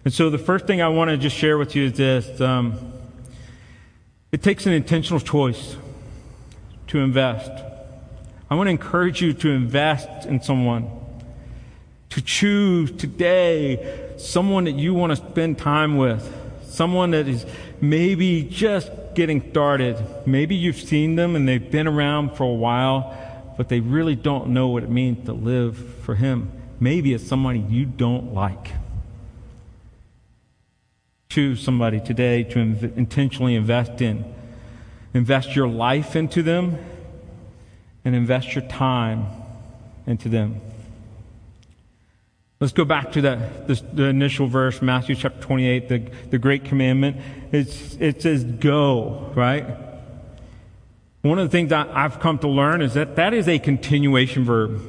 And 0.04 0.12
so 0.12 0.30
the 0.30 0.38
first 0.38 0.66
thing 0.66 0.82
I 0.82 0.88
want 0.88 1.10
to 1.10 1.16
just 1.16 1.36
share 1.36 1.56
with 1.56 1.74
you 1.74 1.84
is 1.84 1.92
this. 1.94 2.40
Um, 2.40 2.92
it 4.32 4.42
takes 4.42 4.66
an 4.66 4.72
intentional 4.72 5.20
choice 5.20 5.76
to 6.88 6.98
invest. 6.98 7.50
I 8.50 8.56
want 8.56 8.66
to 8.66 8.72
encourage 8.72 9.22
you 9.22 9.32
to 9.32 9.50
invest 9.50 10.26
in 10.26 10.42
someone, 10.42 10.90
to 12.14 12.22
choose 12.22 12.90
today 12.90 14.12
someone 14.16 14.64
that 14.64 14.76
you 14.76 14.94
want 14.94 15.10
to 15.10 15.16
spend 15.16 15.58
time 15.58 15.96
with, 15.96 16.32
someone 16.64 17.10
that 17.12 17.28
is 17.28 17.46
maybe 17.80 18.42
just 18.42 18.90
getting 19.14 19.50
started. 19.50 19.96
Maybe 20.26 20.54
you've 20.54 20.80
seen 20.80 21.16
them 21.16 21.36
and 21.36 21.46
they've 21.46 21.70
been 21.70 21.86
around 21.86 22.36
for 22.36 22.44
a 22.44 22.54
while, 22.54 23.16
but 23.56 23.68
they 23.68 23.80
really 23.80 24.16
don't 24.16 24.48
know 24.48 24.68
what 24.68 24.82
it 24.82 24.90
means 24.90 25.26
to 25.26 25.32
live 25.32 25.76
for 26.02 26.14
Him. 26.14 26.50
Maybe 26.80 27.14
it's 27.14 27.26
somebody 27.26 27.60
you 27.60 27.84
don't 27.84 28.34
like 28.34 28.72
choose 31.34 31.60
somebody 31.60 31.98
today 31.98 32.44
to 32.44 32.54
inv- 32.60 32.96
intentionally 32.96 33.56
invest 33.56 34.00
in. 34.00 34.24
Invest 35.14 35.56
your 35.56 35.66
life 35.66 36.14
into 36.14 36.44
them 36.44 36.78
and 38.04 38.14
invest 38.14 38.54
your 38.54 38.62
time 38.68 39.26
into 40.06 40.28
them. 40.28 40.60
Let's 42.64 42.72
go 42.72 42.86
back 42.86 43.12
to 43.12 43.20
that, 43.20 43.68
this, 43.68 43.82
the 43.92 44.04
initial 44.04 44.46
verse, 44.46 44.80
Matthew 44.80 45.16
chapter 45.16 45.38
28, 45.38 45.88
the, 45.90 45.98
the 46.30 46.38
great 46.38 46.64
commandment. 46.64 47.18
It's, 47.52 47.94
it 48.00 48.22
says 48.22 48.42
go, 48.42 49.30
right? 49.34 49.66
One 51.20 51.38
of 51.38 51.46
the 51.46 51.52
things 51.52 51.72
I, 51.72 51.84
have 51.84 52.20
come 52.20 52.38
to 52.38 52.48
learn 52.48 52.80
is 52.80 52.94
that 52.94 53.16
that 53.16 53.34
is 53.34 53.48
a 53.48 53.58
continuation 53.58 54.46
verb. 54.46 54.80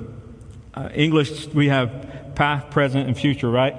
Uh, 0.74 0.88
English, 0.94 1.48
we 1.48 1.68
have 1.68 2.32
past, 2.36 2.70
present, 2.70 3.08
and 3.08 3.18
future, 3.18 3.50
right? 3.50 3.76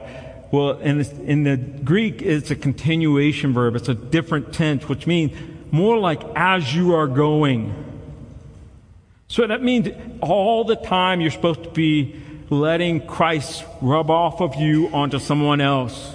Well, 0.53 0.73
in, 0.81 0.99
this, 0.99 1.12
in 1.12 1.45
the 1.45 1.57
Greek, 1.57 2.21
it's 2.21 2.50
a 2.50 2.57
continuation 2.57 3.55
verb. 3.55 3.76
It's 3.76 3.88
a 3.88 3.95
different 3.95 4.53
tense, 4.53 4.87
which 4.91 5.07
means 5.07 5.33
more 5.71 5.97
like 5.97 6.23
as 6.37 6.76
you 6.76 6.95
are 6.95 7.07
going. 7.07 7.75
So 9.29 9.47
that 9.47 9.62
means 9.62 9.88
all 10.21 10.65
the 10.65 10.76
time 10.76 11.23
you're 11.23 11.31
supposed 11.31 11.62
to 11.62 11.71
be 11.71 12.21
letting 12.50 13.07
Christ 13.07 13.65
rub 13.81 14.11
off 14.11 14.41
of 14.41 14.57
you 14.57 14.88
onto 14.88 15.19
someone 15.19 15.61
else. 15.61 16.15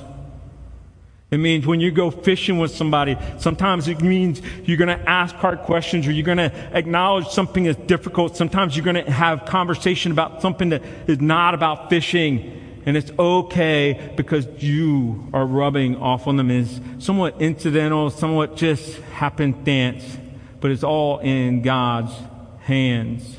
It 1.32 1.38
means 1.38 1.66
when 1.66 1.80
you 1.80 1.92
go 1.92 2.12
fishing 2.12 2.60
with 2.60 2.72
somebody, 2.72 3.18
sometimes 3.40 3.88
it 3.88 4.02
means 4.02 4.42
you're 4.66 4.78
going 4.78 5.00
to 5.00 5.10
ask 5.10 5.34
hard 5.36 5.60
questions 5.60 6.06
or 6.06 6.12
you're 6.12 6.26
going 6.26 6.38
to 6.38 6.52
acknowledge 6.78 7.30
something 7.30 7.66
is 7.66 7.78
difficult. 7.78 8.36
Sometimes 8.36 8.76
you're 8.76 8.84
going 8.84 9.06
to 9.06 9.10
have 9.10 9.46
conversation 9.46 10.12
about 10.12 10.42
something 10.42 10.70
that 10.70 10.84
is 11.08 11.22
not 11.22 11.54
about 11.54 11.90
fishing. 11.90 12.82
And 12.86 12.98
it's 12.98 13.12
okay 13.18 14.12
because 14.18 14.46
you 14.62 15.30
are 15.34 15.46
rubbing 15.46 15.96
off 15.96 16.28
on 16.28 16.36
them 16.36 16.52
is 16.52 16.82
somewhat 17.00 17.40
incidental, 17.42 18.10
somewhat 18.10 18.58
just 18.58 18.98
happenstance, 19.14 20.04
but 20.60 20.72
it's 20.72 20.84
all 20.84 21.20
in 21.20 21.62
God's 21.62 22.12
hands. 22.60 23.38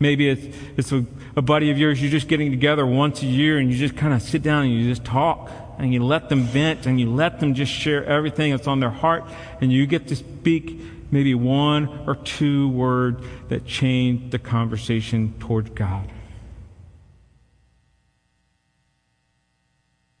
Maybe 0.00 0.28
it's, 0.28 0.56
it's 0.76 0.92
a, 0.92 1.04
a 1.34 1.42
buddy 1.42 1.70
of 1.70 1.78
yours, 1.78 2.00
you're 2.00 2.10
just 2.10 2.28
getting 2.28 2.50
together 2.50 2.86
once 2.86 3.22
a 3.22 3.26
year 3.26 3.58
and 3.58 3.70
you 3.70 3.76
just 3.76 3.96
kind 3.96 4.14
of 4.14 4.22
sit 4.22 4.42
down 4.42 4.64
and 4.64 4.72
you 4.72 4.88
just 4.88 5.04
talk 5.04 5.50
and 5.78 5.92
you 5.92 6.04
let 6.04 6.28
them 6.28 6.42
vent 6.42 6.86
and 6.86 7.00
you 7.00 7.12
let 7.12 7.40
them 7.40 7.54
just 7.54 7.72
share 7.72 8.04
everything 8.04 8.52
that's 8.52 8.68
on 8.68 8.78
their 8.78 8.90
heart 8.90 9.24
and 9.60 9.72
you 9.72 9.86
get 9.86 10.06
to 10.08 10.16
speak 10.16 10.80
maybe 11.10 11.34
one 11.34 11.88
or 12.06 12.14
two 12.14 12.68
words 12.68 13.24
that 13.48 13.66
change 13.66 14.30
the 14.30 14.38
conversation 14.38 15.34
towards 15.40 15.70
God. 15.70 16.08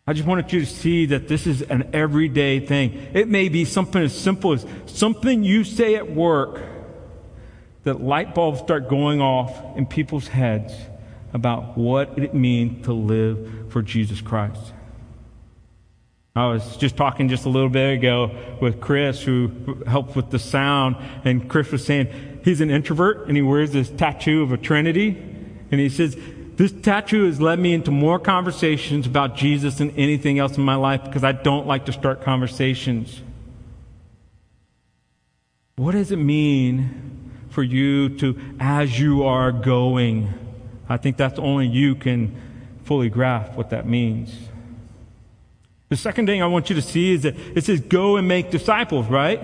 I 0.08 0.14
just 0.14 0.26
wanted 0.26 0.50
you 0.52 0.60
to 0.60 0.66
see 0.66 1.06
that 1.06 1.28
this 1.28 1.46
is 1.46 1.60
an 1.60 1.90
everyday 1.92 2.60
thing. 2.60 3.10
It 3.12 3.28
may 3.28 3.50
be 3.50 3.66
something 3.66 4.02
as 4.02 4.18
simple 4.18 4.54
as 4.54 4.66
something 4.86 5.44
you 5.44 5.64
say 5.64 5.96
at 5.96 6.10
work 6.10 6.62
that 7.88 8.02
light 8.02 8.34
bulbs 8.34 8.60
start 8.60 8.86
going 8.86 9.22
off 9.22 9.50
in 9.74 9.86
people's 9.86 10.28
heads 10.28 10.74
about 11.32 11.78
what 11.78 12.18
it 12.18 12.34
means 12.34 12.84
to 12.84 12.92
live 12.92 13.70
for 13.70 13.80
Jesus 13.80 14.20
Christ. 14.20 14.74
I 16.36 16.46
was 16.48 16.76
just 16.76 16.98
talking 16.98 17.30
just 17.30 17.46
a 17.46 17.48
little 17.48 17.70
bit 17.70 17.94
ago 17.94 18.30
with 18.60 18.78
Chris, 18.78 19.22
who 19.22 19.82
helped 19.86 20.14
with 20.16 20.30
the 20.30 20.38
sound, 20.38 20.96
and 21.24 21.48
Chris 21.48 21.72
was 21.72 21.82
saying 21.82 22.40
he's 22.44 22.60
an 22.60 22.70
introvert 22.70 23.26
and 23.26 23.36
he 23.36 23.42
wears 23.42 23.72
this 23.72 23.88
tattoo 23.88 24.42
of 24.42 24.52
a 24.52 24.58
Trinity. 24.58 25.08
And 25.70 25.80
he 25.80 25.88
says, 25.88 26.14
This 26.56 26.72
tattoo 26.72 27.24
has 27.24 27.40
led 27.40 27.58
me 27.58 27.72
into 27.72 27.90
more 27.90 28.18
conversations 28.18 29.06
about 29.06 29.34
Jesus 29.34 29.78
than 29.78 29.92
anything 29.92 30.38
else 30.38 30.58
in 30.58 30.62
my 30.62 30.74
life 30.74 31.04
because 31.04 31.24
I 31.24 31.32
don't 31.32 31.66
like 31.66 31.86
to 31.86 31.92
start 31.92 32.22
conversations. 32.22 33.22
What 35.76 35.92
does 35.92 36.12
it 36.12 36.16
mean 36.16 37.08
for 37.50 37.62
you 37.62 38.08
to, 38.18 38.38
as 38.60 38.98
you 38.98 39.24
are 39.24 39.52
going? 39.52 40.32
I 40.88 40.96
think 40.96 41.16
that's 41.16 41.38
only 41.38 41.66
you 41.66 41.94
can 41.94 42.34
fully 42.84 43.08
grasp 43.08 43.52
what 43.52 43.70
that 43.70 43.86
means. 43.86 44.34
The 45.88 45.96
second 45.96 46.26
thing 46.26 46.42
I 46.42 46.46
want 46.46 46.68
you 46.68 46.76
to 46.76 46.82
see 46.82 47.12
is 47.12 47.22
that 47.22 47.36
it 47.54 47.64
says, 47.64 47.80
go 47.80 48.16
and 48.16 48.28
make 48.28 48.50
disciples, 48.50 49.06
right? 49.06 49.40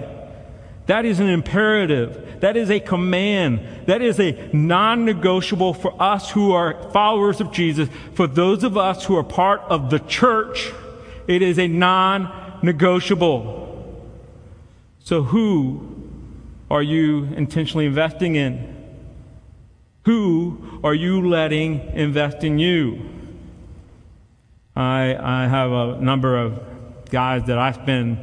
That 0.86 1.06
is 1.06 1.20
an 1.20 1.28
imperative. 1.28 2.40
That 2.40 2.56
is 2.56 2.70
a 2.70 2.78
command. 2.78 3.86
That 3.86 4.02
is 4.02 4.20
a 4.20 4.50
non 4.52 5.06
negotiable 5.06 5.72
for 5.72 6.00
us 6.00 6.30
who 6.30 6.52
are 6.52 6.90
followers 6.90 7.40
of 7.40 7.52
Jesus. 7.52 7.88
For 8.12 8.26
those 8.26 8.64
of 8.64 8.76
us 8.76 9.04
who 9.04 9.16
are 9.16 9.24
part 9.24 9.62
of 9.62 9.88
the 9.88 9.98
church, 9.98 10.70
it 11.26 11.40
is 11.40 11.58
a 11.58 11.68
non 11.68 12.58
negotiable. 12.62 13.62
So, 15.00 15.22
who 15.22 15.93
are 16.74 16.82
you 16.82 17.26
intentionally 17.36 17.86
investing 17.86 18.34
in? 18.34 18.74
Who 20.06 20.80
are 20.82 20.92
you 20.92 21.28
letting 21.28 21.78
invest 21.94 22.42
in 22.42 22.58
you? 22.58 23.00
I, 24.74 25.14
I 25.14 25.46
have 25.46 25.70
a 25.70 26.00
number 26.00 26.36
of 26.36 26.60
guys 27.10 27.44
that 27.44 27.58
I 27.58 27.70
spend 27.70 28.18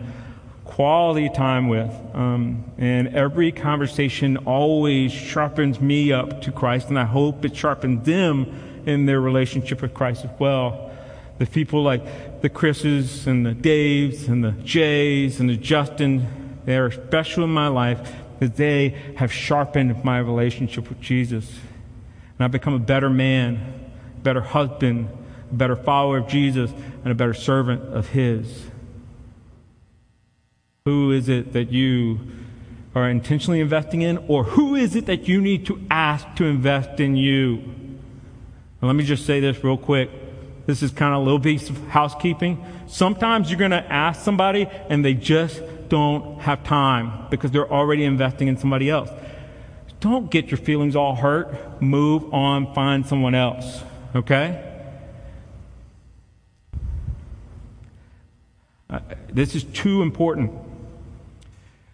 quality 0.66 1.30
time 1.30 1.70
with, 1.70 1.90
um, 2.14 2.66
and 2.78 3.16
every 3.16 3.54
conversation 3.54 4.36
always 4.40 5.14
sharpens 5.14 5.80
me 5.80 6.12
up 6.12 6.42
to 6.42 6.52
Christ, 6.52 6.90
and 6.90 7.00
I 7.00 7.06
hope 7.06 7.46
it 7.46 7.56
sharpens 7.56 8.06
them 8.06 8.84
in 8.86 9.06
their 9.06 9.22
relationship 9.22 9.82
with 9.82 9.94
Christ 9.94 10.26
as 10.26 10.40
well. 10.40 10.92
The 11.38 11.46
people 11.46 11.84
like 11.84 12.42
the 12.42 12.50
Chris's 12.50 13.28
and 13.28 13.46
the 13.46 13.54
Daves 13.54 14.28
and 14.28 14.44
the 14.44 14.52
Jays 14.52 15.40
and 15.40 15.50
the 15.50 15.56
Justin, 15.56 16.60
they 16.66 16.76
are 16.78 16.92
special 16.92 17.46
in 17.46 17.50
my 17.50 17.70
life 17.70 18.14
because 18.42 18.58
they 18.58 18.90
have 19.18 19.32
sharpened 19.32 20.04
my 20.04 20.18
relationship 20.18 20.90
with 20.90 21.00
Jesus. 21.00 21.48
And 21.48 22.44
I've 22.44 22.52
become 22.52 22.74
a 22.74 22.80
better 22.80 23.08
man, 23.08 23.92
better 24.24 24.42
husband, 24.42 25.10
a 25.52 25.54
better 25.54 25.76
follower 25.76 26.18
of 26.18 26.28
Jesus, 26.28 26.72
and 27.04 27.12
a 27.12 27.14
better 27.14 27.36
servant 27.36 27.84
of 27.94 28.08
His. 28.10 28.66
Who 30.86 31.12
is 31.12 31.30
it 31.30 31.54
that 31.54 31.72
you 31.72 32.20
are 32.96 33.08
intentionally 33.08 33.60
investing 33.60 34.02
in, 34.02 34.18
or 34.28 34.44
who 34.44 34.76
is 34.76 34.96
it 34.96 35.06
that 35.06 35.28
you 35.28 35.40
need 35.40 35.68
to 35.68 35.80
ask 35.92 36.26
to 36.38 36.46
invest 36.46 37.00
in 37.00 37.16
you? 37.16 37.60
And 37.60 38.82
let 38.82 38.96
me 38.96 39.04
just 39.04 39.28
say 39.28 39.40
this 39.40 39.64
real 39.64 39.78
quick. 39.78 40.10
This 40.66 40.82
is 40.82 40.90
kind 40.90 41.14
of 41.14 41.22
a 41.22 41.24
little 41.24 41.40
piece 41.40 41.70
of 41.70 41.78
housekeeping. 41.90 42.66
Sometimes 42.88 43.52
you're 43.52 43.60
going 43.60 43.70
to 43.70 43.94
ask 43.94 44.22
somebody 44.22 44.68
and 44.90 45.06
they 45.06 45.14
just 45.14 45.62
don't 45.92 46.40
have 46.40 46.64
time 46.64 47.28
because 47.30 47.52
they're 47.52 47.70
already 47.70 48.06
investing 48.06 48.48
in 48.48 48.56
somebody 48.56 48.90
else. 48.90 49.10
Don't 50.00 50.32
get 50.32 50.50
your 50.50 50.58
feelings 50.58 50.96
all 50.96 51.16
hurt. 51.16 51.82
Move 51.82 52.34
on, 52.34 52.74
find 52.74 53.06
someone 53.06 53.36
else. 53.36 53.84
Okay? 54.16 54.64
Uh, 58.90 59.00
this 59.34 59.54
is 59.54 59.66
too 59.66 60.02
important. 60.02 60.54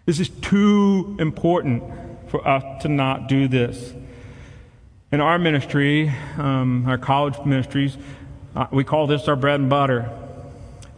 This 0.06 0.20
is 0.20 0.28
too 0.28 1.16
important 1.18 1.82
for 2.28 2.46
us 2.46 2.82
to 2.82 2.88
not 2.88 3.26
do 3.28 3.48
this. 3.48 3.94
In 5.10 5.20
our 5.20 5.40
ministry, 5.40 6.14
um, 6.36 6.86
our 6.86 6.98
college 6.98 7.34
ministries, 7.44 7.96
uh, 8.54 8.68
we 8.70 8.84
call 8.84 9.08
this 9.08 9.26
our 9.26 9.34
bread 9.34 9.58
and 9.58 9.68
butter. 9.68 10.08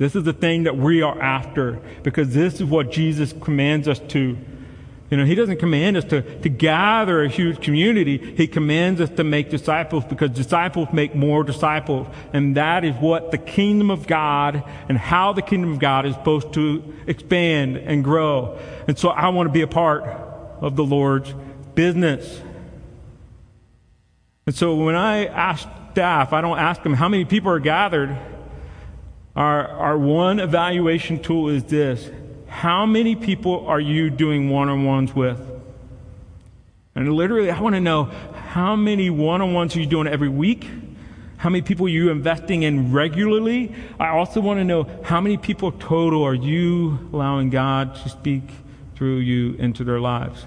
This 0.01 0.17
is 0.17 0.25
the 0.25 0.33
thing 0.33 0.63
that 0.63 0.79
we 0.79 1.03
are 1.03 1.21
after 1.21 1.79
because 2.03 2.33
this 2.33 2.55
is 2.55 2.65
what 2.65 2.91
Jesus 2.91 3.35
commands 3.39 3.87
us 3.87 3.99
to. 3.99 4.35
You 5.11 5.17
know, 5.19 5.27
he 5.27 5.35
doesn't 5.35 5.59
command 5.59 5.99
us 5.99 6.05
to, 6.05 6.23
to 6.41 6.49
gather 6.49 7.23
a 7.23 7.29
huge 7.29 7.61
community. 7.61 8.17
He 8.35 8.47
commands 8.47 9.03
us 9.03 9.11
to 9.11 9.25
make 9.25 9.51
disciples 9.51 10.07
because 10.07 10.31
disciples 10.31 10.89
make 10.95 11.15
more 11.15 11.45
disciples. 11.45 12.07
And 12.33 12.57
that 12.57 12.83
is 12.83 12.95
what 12.95 13.31
the 13.31 13.37
kingdom 13.37 13.91
of 13.91 14.07
God 14.07 14.65
and 14.89 14.97
how 14.97 15.35
the 15.35 15.43
kingdom 15.43 15.71
of 15.73 15.81
God 15.81 16.07
is 16.07 16.15
supposed 16.15 16.55
to 16.55 16.95
expand 17.07 17.77
and 17.77 18.03
grow. 18.03 18.59
And 18.89 18.99
so 18.99 19.11
I 19.11 19.29
want 19.29 19.51
to 19.51 19.53
be 19.53 19.61
a 19.61 19.69
part 19.69 20.05
of 20.05 20.77
the 20.77 20.85
Lord's 20.85 21.35
business. 21.75 22.41
And 24.47 24.55
so 24.55 24.77
when 24.77 24.95
I 24.95 25.27
ask 25.27 25.69
staff, 25.93 26.33
I 26.33 26.41
don't 26.41 26.59
ask 26.59 26.83
them 26.83 26.95
how 26.95 27.11
many 27.11 27.27
people 27.27 27.51
are 27.51 27.61
gathered. 27.61 28.17
Our, 29.41 29.69
our 29.69 29.97
one 29.97 30.39
evaluation 30.39 31.19
tool 31.19 31.49
is 31.49 31.65
this 31.65 32.11
how 32.47 32.85
many 32.85 33.17
people 33.17 33.67
are 33.69 33.81
you 33.81 34.11
doing 34.11 34.51
one 34.51 34.69
on 34.69 34.85
ones 34.85 35.15
with? 35.15 35.41
And 36.95 37.11
literally, 37.11 37.51
I 37.51 37.59
want 37.59 37.75
to 37.75 37.81
know 37.81 38.05
how 38.35 38.77
many 38.77 39.09
one 39.09 39.41
on 39.41 39.55
ones 39.55 39.75
are 39.75 39.81
you 39.81 39.87
doing 39.87 40.09
every 40.09 40.29
week? 40.29 40.69
How 41.39 41.49
many 41.49 41.63
people 41.63 41.87
are 41.87 41.89
you 41.89 42.11
investing 42.11 42.65
in 42.65 42.93
regularly? 42.93 43.75
I 43.99 44.09
also 44.09 44.43
want 44.43 44.61
to 44.61 44.65
know 44.65 44.87
how 45.05 45.23
many 45.23 45.39
people 45.39 45.73
total 45.73 46.23
are 46.23 46.35
you 46.35 47.09
allowing 47.11 47.49
God 47.49 47.95
to 48.03 48.11
speak 48.11 48.43
through 48.95 49.21
you 49.21 49.55
into 49.55 49.85
their 49.85 50.01
lives? 50.01 50.45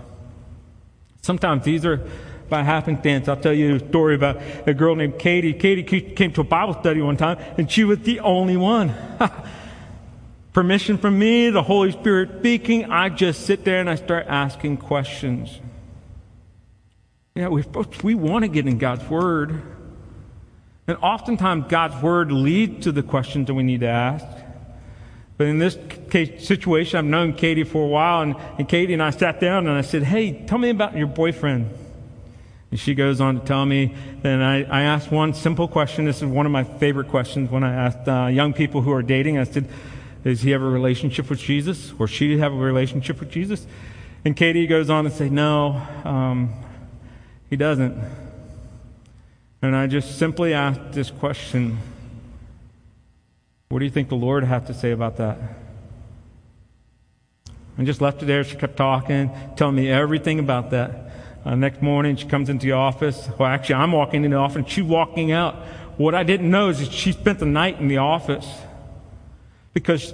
Sometimes 1.23 1.63
these 1.63 1.83
are 1.83 1.99
by 2.53 2.61
happenstance. 2.61 3.27
I'll 3.27 3.35
tell 3.35 3.51
you 3.51 3.77
a 3.77 3.79
story 3.79 4.13
about 4.13 4.39
a 4.67 4.75
girl 4.75 4.95
named 4.95 5.17
Katie. 5.17 5.53
Katie 5.53 5.81
came 5.81 6.31
to 6.33 6.41
a 6.41 6.43
Bible 6.43 6.75
study 6.75 7.01
one 7.01 7.17
time, 7.17 7.39
and 7.57 7.69
she 7.69 7.83
was 7.83 7.97
the 8.01 8.19
only 8.19 8.57
one. 8.57 8.93
permission 10.53 10.99
from 10.99 11.17
me, 11.17 11.49
the 11.49 11.63
Holy 11.63 11.91
Spirit 11.91 12.29
speaking, 12.37 12.91
I 12.91 13.09
just 13.09 13.47
sit 13.47 13.65
there 13.65 13.79
and 13.79 13.89
I 13.89 13.95
start 13.95 14.27
asking 14.29 14.77
questions. 14.77 15.59
Yeah, 17.33 17.47
we, 17.47 17.63
we 18.03 18.13
want 18.13 18.43
to 18.43 18.49
get 18.49 18.67
in 18.67 18.77
God's 18.77 19.09
Word. 19.09 19.59
And 20.85 20.97
oftentimes, 21.01 21.65
God's 21.69 21.99
Word 22.03 22.31
leads 22.31 22.83
to 22.83 22.91
the 22.91 23.01
questions 23.01 23.47
that 23.47 23.55
we 23.55 23.63
need 23.63 23.79
to 23.79 23.87
ask. 23.87 24.27
But 25.37 25.47
in 25.47 25.57
this 25.57 25.75
case, 26.11 26.47
situation, 26.47 26.99
I've 26.99 27.05
known 27.05 27.33
Katie 27.33 27.63
for 27.63 27.83
a 27.83 27.87
while, 27.87 28.21
and, 28.21 28.35
and 28.59 28.69
Katie 28.69 28.93
and 28.93 29.01
I 29.01 29.09
sat 29.09 29.39
down 29.39 29.65
and 29.65 29.75
I 29.75 29.81
said, 29.81 30.03
Hey, 30.03 30.45
tell 30.45 30.59
me 30.59 30.69
about 30.69 30.95
your 30.95 31.07
boyfriend. 31.07 31.71
And 32.73 32.79
she 32.79 32.95
goes 32.95 33.21
on 33.21 33.39
to 33.39 33.45
tell 33.45 33.67
me, 33.67 33.93
and 34.23 34.43
I, 34.43 34.63
I 34.63 34.81
asked 34.81 35.11
one 35.11 35.35
simple 35.35 35.67
question. 35.67 36.05
This 36.05 36.23
is 36.23 36.25
one 36.25 36.47
of 36.47 36.51
my 36.51 36.63
favorite 36.63 37.07
questions 37.07 37.51
when 37.51 37.63
I 37.63 37.71
asked 37.71 38.07
uh, 38.07 38.25
young 38.33 38.51
people 38.51 38.81
who 38.81 38.91
are 38.91 39.03
dating. 39.03 39.37
I 39.37 39.43
said, 39.43 39.69
does 40.23 40.41
he 40.41 40.49
have 40.49 40.63
a 40.63 40.67
relationship 40.67 41.29
with 41.29 41.37
Jesus? 41.37 41.93
Or 41.99 42.07
she 42.07 42.39
have 42.39 42.51
a 42.51 42.55
relationship 42.55 43.19
with 43.19 43.29
Jesus? 43.29 43.67
And 44.25 44.35
Katie 44.35 44.65
goes 44.65 44.89
on 44.89 45.03
to 45.03 45.11
say, 45.11 45.29
No, 45.29 45.83
um, 46.03 46.51
he 47.47 47.57
doesn't. 47.57 47.95
And 49.61 49.75
I 49.75 49.85
just 49.85 50.17
simply 50.17 50.55
asked 50.55 50.93
this 50.93 51.11
question 51.11 51.77
What 53.69 53.77
do 53.77 53.85
you 53.85 53.91
think 53.91 54.09
the 54.09 54.15
Lord 54.15 54.45
had 54.45 54.65
to 54.65 54.73
say 54.73 54.89
about 54.89 55.17
that? 55.17 55.37
And 57.77 57.85
just 57.85 58.01
left 58.01 58.23
it 58.23 58.25
there. 58.25 58.43
She 58.43 58.55
kept 58.55 58.77
talking, 58.77 59.29
telling 59.57 59.75
me 59.75 59.91
everything 59.91 60.39
about 60.39 60.71
that. 60.71 61.12
Uh, 61.45 61.55
next 61.55 61.81
morning, 61.81 62.15
she 62.15 62.27
comes 62.27 62.49
into 62.49 62.65
the 62.65 62.71
office. 62.71 63.27
Well, 63.37 63.49
actually, 63.49 63.75
I'm 63.75 63.91
walking 63.91 64.23
in 64.23 64.31
the 64.31 64.37
office, 64.37 64.57
and 64.57 64.69
she's 64.69 64.83
walking 64.83 65.31
out. 65.31 65.55
What 65.97 66.15
I 66.15 66.23
didn't 66.23 66.49
know 66.49 66.69
is 66.69 66.79
that 66.79 66.91
she 66.91 67.11
spent 67.11 67.39
the 67.39 67.45
night 67.45 67.79
in 67.79 67.87
the 67.87 67.97
office 67.97 68.47
because 69.73 70.13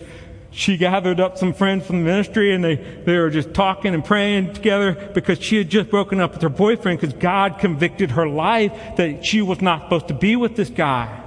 she 0.52 0.78
gathered 0.78 1.20
up 1.20 1.38
some 1.38 1.54
friends 1.54 1.86
from 1.86 2.00
the 2.00 2.06
ministry 2.06 2.54
and 2.54 2.64
they, 2.64 2.76
they 2.76 3.18
were 3.18 3.30
just 3.30 3.54
talking 3.54 3.94
and 3.94 4.04
praying 4.04 4.54
together 4.54 5.12
because 5.14 5.40
she 5.40 5.58
had 5.58 5.70
just 5.70 5.90
broken 5.90 6.20
up 6.20 6.34
with 6.34 6.42
her 6.42 6.50
boyfriend 6.50 7.00
because 7.00 7.16
God 7.16 7.60
convicted 7.60 8.12
her 8.12 8.28
life 8.28 8.74
that 8.98 9.24
she 9.24 9.42
was 9.42 9.62
not 9.62 9.84
supposed 9.84 10.08
to 10.08 10.14
be 10.14 10.36
with 10.36 10.56
this 10.56 10.70
guy. 10.70 11.24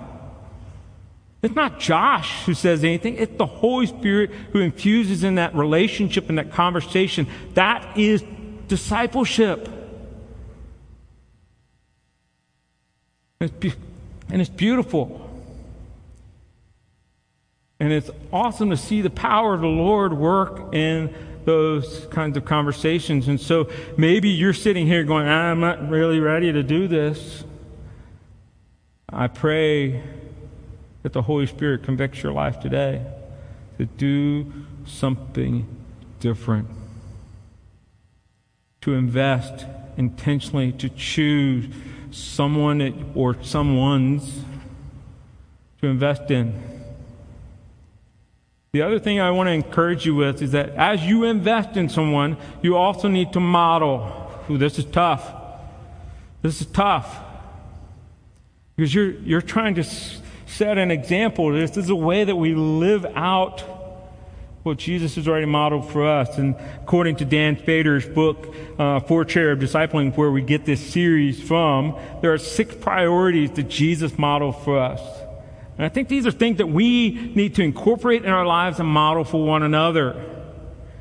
It's 1.41 1.55
not 1.55 1.81
Josh 1.81 2.45
who 2.45 2.55
says 2.55 2.85
anything. 2.85 3.17
It's 3.17 3.37
the 3.37 3.47
Holy 3.47 3.87
Spirit 3.87 4.31
who 4.53 4.61
infuses 4.61 5.25
in 5.25 5.37
that 5.37 5.55
relationship 5.55 6.29
and 6.29 6.39
that 6.39 6.53
conversation. 6.53 7.27
That 7.55 7.97
is 7.97 8.25
discipleship. 8.69 9.69
It's, 13.45 13.55
be- 13.55 13.75
and 14.31 14.41
it's 14.41 14.51
beautiful. 14.51 15.29
And 17.81 17.93
it's 17.93 18.11
awesome 18.33 18.71
to 18.71 18.77
see 18.77 19.03
the 19.03 19.11
power 19.11 19.55
of 19.55 19.61
the 19.61 19.67
Lord 19.67 20.13
work 20.13 20.73
in 20.73 21.13
those 21.45 22.07
kinds 22.11 22.37
of 22.37 22.45
conversations. 22.45 23.27
And 23.27 23.41
so 23.41 23.69
maybe 23.97 24.29
you're 24.29 24.53
sitting 24.53 24.87
here 24.87 25.03
going, 25.03 25.27
I'm 25.27 25.61
not 25.61 25.89
really 25.89 26.21
ready 26.21 26.53
to 26.53 26.63
do 26.63 26.87
this. 26.87 27.45
I 29.09 29.27
pray 29.27 30.03
that 31.03 31.13
the 31.13 31.23
Holy 31.23 31.47
Spirit 31.47 31.83
convicts 31.83 32.23
your 32.23 32.33
life 32.33 32.61
today 32.61 33.05
to 33.79 33.87
do 33.87 34.53
something 34.87 35.67
different, 36.21 36.69
to 38.83 38.95
invest 38.95 39.67
intentionally, 39.97 40.73
to 40.73 40.89
choose 40.89 41.67
someone 42.13 43.13
or 43.15 43.43
someone's 43.43 44.45
to 45.81 45.89
invest 45.89 46.31
in. 46.31 46.55
The 48.73 48.83
other 48.83 48.99
thing 48.99 49.21
I 49.21 49.31
want 49.31 49.49
to 49.49 49.53
encourage 49.53 50.07
you 50.07 50.15
with 50.15 50.41
is 50.41 50.53
that 50.53 50.71
as 50.71 51.03
you 51.03 51.25
invest 51.25 51.77
in 51.77 51.89
someone, 51.89 52.37
you 52.63 52.77
also 52.77 53.09
need 53.09 53.33
to 53.35 53.41
model. 53.41 54.31
Ooh, 54.49 54.57
this 54.57 54.79
is 54.79 54.85
tough. 54.87 55.31
This 56.41 56.61
is 56.61 56.67
tough. 56.69 57.19
Because 58.77 58.95
you're, 58.95 59.11
you're 59.11 59.43
trying 59.43 59.75
to 59.75 59.85
set 60.47 60.79
an 60.79 60.91
example. 60.91 61.53
This 61.53 61.77
is 61.77 61.91
a 61.91 61.95
way 61.95 62.25
that 62.25 62.37
we 62.37 62.55
live 62.55 63.05
out 63.15 63.82
what 64.63 64.79
Jesus 64.79 65.17
has 65.17 65.27
already 65.27 65.47
modeled 65.47 65.91
for 65.91 66.07
us. 66.07 66.39
And 66.39 66.55
according 66.83 67.17
to 67.17 67.25
Dann 67.25 67.57
Spader's 67.57 68.07
book, 68.07 68.55
uh, 68.79 69.01
Four 69.01 69.25
Chair 69.25 69.53
of 69.53 69.59
Discipling, 69.59 70.17
where 70.17 70.31
we 70.31 70.43
get 70.43 70.65
this 70.65 70.81
series 70.81 71.43
from, 71.43 71.99
there 72.21 72.33
are 72.33 72.39
six 72.39 72.75
priorities 72.75 73.51
that 73.53 73.65
Jesus 73.65 74.17
modeled 74.19 74.63
for 74.63 74.79
us. 74.79 75.01
And 75.77 75.85
I 75.85 75.89
think 75.89 76.09
these 76.09 76.27
are 76.27 76.31
things 76.31 76.59
that 76.59 76.69
we 76.69 77.33
need 77.35 77.57
to 77.57 77.63
incorporate 77.63 78.25
in 78.25 78.31
our 78.31 78.47
lives 78.47 78.79
and 78.79 78.89
model 78.89 79.25
for 79.25 79.45
one 79.45 79.63
another. 79.63 80.25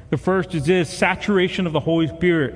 The 0.10 0.18
first 0.18 0.56
is 0.56 0.66
this 0.66 0.90
saturation 0.90 1.68
of 1.68 1.74
the 1.74 1.80
Holy 1.80 2.08
Spirit. 2.08 2.56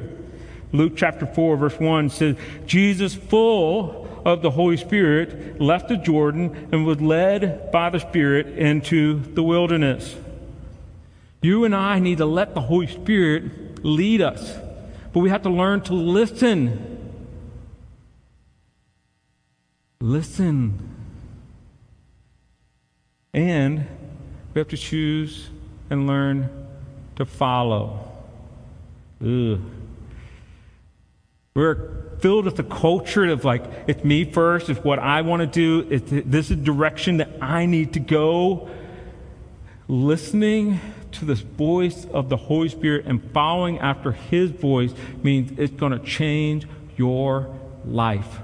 Luke 0.72 0.94
chapter 0.96 1.26
4, 1.26 1.58
verse 1.58 1.80
1 1.80 2.10
says, 2.10 2.36
Jesus, 2.66 3.14
full 3.14 4.08
of 4.26 4.42
the 4.42 4.50
Holy 4.50 4.76
Spirit, 4.76 5.62
left 5.62 5.88
the 5.88 5.98
Jordan 5.98 6.70
and 6.72 6.86
was 6.86 7.00
led 7.00 7.72
by 7.72 7.92
the 7.92 8.00
Spirit 8.00 8.48
into 8.58 9.20
the 9.20 9.44
wilderness. 9.44 10.16
You 11.46 11.64
and 11.64 11.76
I 11.76 12.00
need 12.00 12.18
to 12.18 12.26
let 12.26 12.56
the 12.56 12.62
Holy 12.62 12.88
Spirit 12.88 13.86
lead 13.86 14.20
us, 14.20 14.58
but 15.14 15.20
we 15.20 15.30
have 15.30 15.44
to 15.44 15.52
learn 15.52 15.82
to 15.82 15.94
listen. 15.94 17.14
Listen. 20.02 20.90
And 23.32 23.86
we 24.56 24.60
have 24.60 24.70
to 24.70 24.78
choose 24.78 25.50
and 25.92 26.08
learn 26.08 26.50
to 27.18 27.26
follow. 27.28 28.12
Ugh. 29.22 29.62
We're 31.54 32.18
filled 32.22 32.46
with 32.46 32.58
a 32.58 32.64
culture 32.64 33.26
of 33.26 33.46
like, 33.46 33.64
it's 33.86 34.04
me 34.04 34.24
first, 34.26 34.68
it's 34.68 34.84
what 34.84 34.98
I 34.98 35.22
want 35.22 35.42
to 35.42 35.48
do, 35.48 35.88
it's, 35.92 36.10
this 36.10 36.50
is 36.50 36.58
direction 36.58 37.18
that 37.18 37.30
I 37.40 37.68
need 37.68 37.94
to 37.94 38.00
go. 38.00 38.68
Listening 39.88 40.80
to 41.20 41.26
the 41.26 41.36
voice 41.36 42.06
of 42.06 42.30
the 42.30 42.38
Holy 42.38 42.70
Spirit 42.70 43.06
and 43.06 43.24
following 43.32 43.80
after 43.80 44.12
His 44.12 44.52
voice 44.52 44.94
means 45.24 45.58
it's 45.58 45.74
going 45.74 45.92
to 45.92 46.00
change 46.00 46.68
your 46.98 47.54
life. 47.86 48.40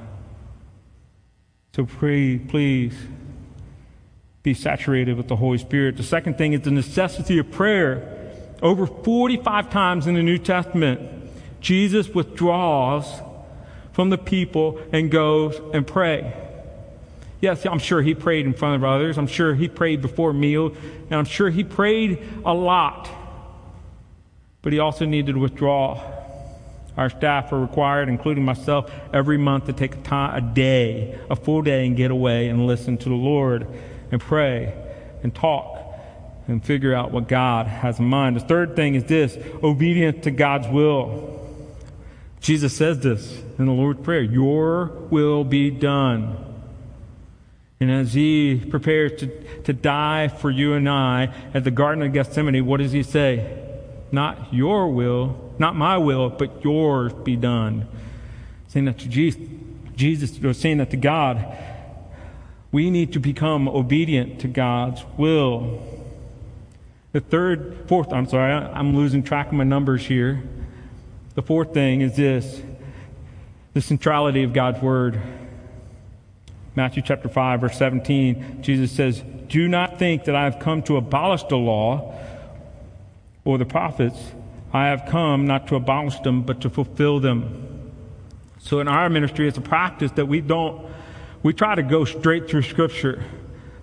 So 1.75 1.85
pray, 1.85 2.37
please 2.37 2.93
be 4.43 4.53
saturated 4.53 5.17
with 5.17 5.27
the 5.27 5.35
Holy 5.35 5.57
Spirit. 5.57 5.97
The 5.97 6.03
second 6.03 6.37
thing 6.37 6.53
is 6.53 6.61
the 6.61 6.71
necessity 6.71 7.37
of 7.37 7.51
prayer. 7.51 8.17
Over 8.61 8.85
45 8.85 9.69
times 9.69 10.07
in 10.07 10.15
the 10.15 10.23
New 10.23 10.37
Testament, 10.37 10.99
Jesus 11.61 12.09
withdraws 12.09 13.21
from 13.93 14.09
the 14.09 14.17
people 14.17 14.81
and 14.91 15.11
goes 15.11 15.59
and 15.73 15.85
pray. 15.85 16.33
Yes, 17.41 17.65
I'm 17.65 17.79
sure 17.79 18.03
he 18.03 18.13
prayed 18.13 18.45
in 18.45 18.53
front 18.53 18.75
of 18.75 18.83
others. 18.83 19.17
I'm 19.17 19.27
sure 19.27 19.55
he 19.55 19.67
prayed 19.67 20.01
before 20.01 20.31
meal, 20.31 20.67
and 21.09 21.15
I'm 21.15 21.25
sure 21.25 21.49
he 21.49 21.63
prayed 21.63 22.23
a 22.45 22.53
lot. 22.53 23.09
But 24.61 24.73
he 24.73 24.79
also 24.79 25.05
needed 25.05 25.33
to 25.33 25.39
withdraw. 25.39 25.99
Our 26.95 27.09
staff 27.09 27.51
are 27.51 27.59
required, 27.59 28.09
including 28.09 28.45
myself, 28.45 28.91
every 29.11 29.37
month 29.37 29.65
to 29.65 29.73
take 29.73 29.95
a, 29.95 30.01
time, 30.01 30.35
a 30.35 30.53
day, 30.53 31.19
a 31.31 31.35
full 31.35 31.63
day, 31.63 31.87
and 31.87 31.97
get 31.97 32.11
away 32.11 32.47
and 32.47 32.67
listen 32.67 32.97
to 32.99 33.09
the 33.09 33.15
Lord 33.15 33.67
and 34.11 34.21
pray 34.21 34.73
and 35.23 35.33
talk 35.33 35.79
and 36.47 36.63
figure 36.63 36.93
out 36.93 37.11
what 37.11 37.27
God 37.27 37.65
has 37.65 37.97
in 37.97 38.05
mind. 38.05 38.35
The 38.35 38.41
third 38.41 38.75
thing 38.75 38.93
is 38.93 39.05
this 39.05 39.35
obedience 39.63 40.25
to 40.25 40.31
God's 40.31 40.67
will. 40.67 41.39
Jesus 42.39 42.75
says 42.75 42.99
this 42.99 43.41
in 43.57 43.65
the 43.65 43.71
Lord's 43.71 44.01
Prayer 44.01 44.21
Your 44.21 44.85
will 45.09 45.43
be 45.43 45.71
done. 45.71 46.50
And 47.81 47.89
as 47.89 48.13
he 48.13 48.63
prepares 48.69 49.19
to, 49.19 49.27
to 49.63 49.73
die 49.73 50.27
for 50.27 50.51
you 50.51 50.73
and 50.73 50.87
I 50.87 51.33
at 51.51 51.63
the 51.63 51.71
Garden 51.71 52.03
of 52.03 52.13
Gethsemane, 52.13 52.63
what 52.63 52.77
does 52.77 52.91
he 52.91 53.01
say? 53.01 53.57
Not 54.11 54.53
your 54.53 54.87
will, 54.91 55.55
not 55.57 55.75
my 55.75 55.97
will, 55.97 56.29
but 56.29 56.63
yours 56.63 57.11
be 57.11 57.35
done. 57.35 57.87
Saying 58.67 58.85
that 58.85 58.99
to 58.99 59.09
Jesus, 59.09 59.41
Jesus 59.95 60.43
or 60.43 60.53
saying 60.53 60.77
that 60.77 60.91
to 60.91 60.97
God, 60.97 61.57
we 62.71 62.91
need 62.91 63.13
to 63.13 63.19
become 63.19 63.67
obedient 63.67 64.39
to 64.41 64.47
God's 64.47 65.03
will. 65.17 65.81
The 67.13 67.19
third, 67.19 67.85
fourth, 67.87 68.13
I'm 68.13 68.27
sorry, 68.27 68.53
I'm 68.53 68.95
losing 68.95 69.23
track 69.23 69.47
of 69.47 69.53
my 69.53 69.63
numbers 69.63 70.05
here. 70.05 70.43
The 71.33 71.41
fourth 71.41 71.73
thing 71.73 72.01
is 72.01 72.15
this 72.15 72.61
the 73.73 73.81
centrality 73.81 74.43
of 74.43 74.53
God's 74.53 74.83
word. 74.83 75.19
Matthew 76.81 77.03
chapter 77.03 77.29
5, 77.29 77.61
verse 77.61 77.77
17, 77.77 78.63
Jesus 78.63 78.91
says, 78.91 79.23
Do 79.47 79.67
not 79.67 79.99
think 79.99 80.23
that 80.23 80.35
I 80.35 80.45
have 80.45 80.57
come 80.57 80.81
to 80.83 80.97
abolish 80.97 81.43
the 81.43 81.55
law 81.55 82.17
or 83.45 83.59
the 83.59 83.67
prophets. 83.67 84.17
I 84.73 84.87
have 84.87 85.05
come 85.07 85.45
not 85.45 85.67
to 85.67 85.75
abolish 85.75 86.19
them, 86.21 86.41
but 86.41 86.61
to 86.61 86.71
fulfill 86.71 87.19
them. 87.19 87.91
So 88.57 88.79
in 88.79 88.87
our 88.87 89.11
ministry, 89.11 89.47
it's 89.47 89.59
a 89.59 89.61
practice 89.61 90.11
that 90.13 90.25
we 90.25 90.41
don't, 90.41 90.87
we 91.43 91.53
try 91.53 91.75
to 91.75 91.83
go 91.83 92.03
straight 92.03 92.49
through 92.49 92.63
Scripture. 92.63 93.23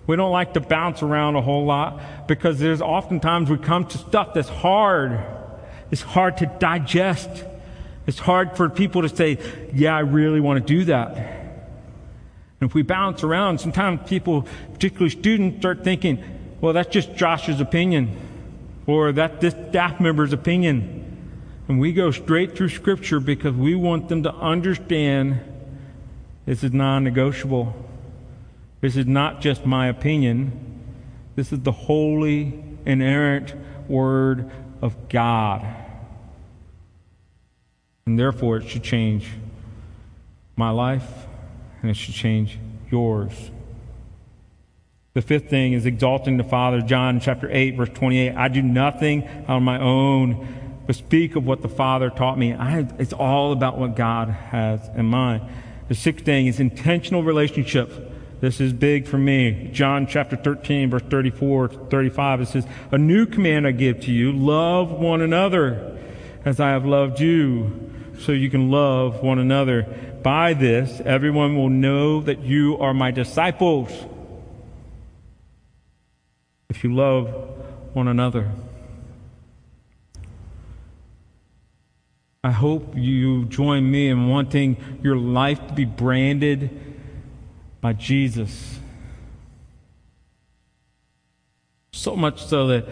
We 0.05 0.17
don't 0.17 0.33
like 0.33 0.55
to 0.55 0.59
bounce 0.59 1.01
around 1.01 1.37
a 1.37 1.41
whole 1.41 1.65
lot 1.65 2.27
because 2.27 2.59
there's 2.59 2.81
oftentimes 2.81 3.49
we 3.49 3.59
come 3.59 3.85
to 3.85 3.97
stuff 3.97 4.33
that's 4.33 4.49
hard 4.49 5.23
it's 5.91 6.01
hard 6.01 6.37
to 6.37 6.45
digest. 6.45 7.29
It's 8.05 8.19
hard 8.19 8.55
for 8.55 8.69
people 8.69 9.01
to 9.03 9.09
say, 9.09 9.39
yeah, 9.73 9.95
I 9.95 10.01
really 10.01 10.39
want 10.39 10.65
to 10.65 10.73
do 10.73 10.85
that. 10.85 11.38
And 12.59 12.69
if 12.69 12.73
we 12.73 12.81
bounce 12.81 13.23
around, 13.23 13.59
sometimes 13.59 14.07
people, 14.07 14.47
particularly 14.73 15.09
students, 15.09 15.59
start 15.59 15.83
thinking, 15.83 16.23
well, 16.61 16.73
that's 16.73 16.89
just 16.89 17.15
Josh's 17.15 17.61
opinion, 17.61 18.17
or 18.85 19.11
that 19.13 19.39
this 19.39 19.53
staff 19.69 19.99
member's 19.99 20.33
opinion. 20.33 21.05
And 21.67 21.79
we 21.79 21.93
go 21.93 22.11
straight 22.11 22.57
through 22.57 22.69
Scripture 22.69 23.19
because 23.19 23.53
we 23.53 23.75
want 23.75 24.09
them 24.09 24.23
to 24.23 24.33
understand 24.33 25.39
this 26.45 26.63
is 26.63 26.73
non 26.73 27.03
negotiable. 27.03 27.75
This 28.81 28.95
is 28.95 29.05
not 29.05 29.39
just 29.41 29.65
my 29.65 29.87
opinion. 29.87 30.81
This 31.35 31.51
is 31.53 31.59
the 31.59 31.71
holy, 31.71 32.61
inerrant 32.85 33.53
Word 33.87 34.49
of 34.81 35.09
God. 35.09 35.65
And 38.05 38.17
therefore, 38.17 38.57
it 38.57 38.67
should 38.67 38.83
change 38.83 39.29
my 40.55 40.71
life 40.71 41.27
and 41.81 41.91
it 41.91 41.95
should 41.95 42.13
change 42.13 42.57
yours. 42.91 43.51
The 45.13 45.21
fifth 45.21 45.49
thing 45.49 45.73
is 45.73 45.85
exalting 45.85 46.37
the 46.37 46.43
Father. 46.43 46.81
John 46.81 47.19
chapter 47.19 47.49
8, 47.51 47.75
verse 47.75 47.89
28. 47.89 48.35
I 48.35 48.47
do 48.47 48.61
nothing 48.61 49.27
on 49.47 49.63
my 49.63 49.79
own, 49.79 50.81
but 50.85 50.95
speak 50.95 51.35
of 51.35 51.45
what 51.45 51.61
the 51.61 51.69
Father 51.69 52.09
taught 52.09 52.37
me. 52.37 52.53
I, 52.53 52.87
it's 52.99 53.13
all 53.13 53.51
about 53.51 53.77
what 53.77 53.95
God 53.95 54.29
has 54.29 54.87
in 54.95 55.07
mind. 55.07 55.43
The 55.87 55.95
sixth 55.95 56.23
thing 56.23 56.47
is 56.47 56.59
intentional 56.59 57.23
relationships. 57.23 57.95
This 58.39 58.61
is 58.61 58.71
big 58.71 59.07
for 59.07 59.17
me. 59.17 59.69
John 59.73 60.07
chapter 60.07 60.37
13, 60.37 60.91
verse 60.91 61.01
34 61.09 61.67
35, 61.67 62.41
it 62.41 62.47
says, 62.47 62.67
A 62.91 62.97
new 62.97 63.25
command 63.25 63.67
I 63.67 63.71
give 63.71 64.01
to 64.01 64.11
you 64.11 64.31
love 64.31 64.91
one 64.91 65.21
another 65.21 65.97
as 66.45 66.59
I 66.59 66.69
have 66.69 66.85
loved 66.85 67.19
you, 67.19 67.91
so 68.19 68.31
you 68.31 68.49
can 68.49 68.69
love 68.69 69.23
one 69.23 69.39
another. 69.39 69.83
By 70.21 70.53
this, 70.53 71.01
everyone 71.05 71.55
will 71.55 71.69
know 71.69 72.21
that 72.21 72.39
you 72.39 72.77
are 72.77 72.93
my 72.93 73.11
disciples 73.11 73.91
if 76.69 76.83
you 76.83 76.93
love 76.93 77.27
one 77.93 78.07
another. 78.07 78.51
I 82.43 82.51
hope 82.51 82.93
you 82.95 83.45
join 83.45 83.89
me 83.89 84.07
in 84.07 84.29
wanting 84.29 84.77
your 85.03 85.17
life 85.17 85.65
to 85.67 85.73
be 85.73 85.83
branded 85.83 86.69
by 87.81 87.93
Jesus. 87.93 88.79
So 91.91 92.15
much 92.15 92.45
so 92.45 92.67
that 92.67 92.87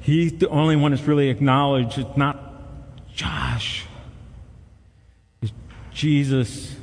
he's 0.00 0.38
the 0.38 0.48
only 0.48 0.76
one 0.76 0.92
that's 0.92 1.04
really 1.04 1.28
acknowledged. 1.28 1.98
It's 1.98 2.16
not 2.16 2.48
Josh, 3.14 3.84
Jesus. 5.98 6.76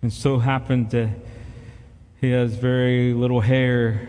And 0.00 0.10
so 0.10 0.38
happened 0.38 0.90
that 0.92 1.10
he 2.22 2.30
has 2.30 2.54
very 2.54 3.12
little 3.12 3.42
hair 3.42 4.08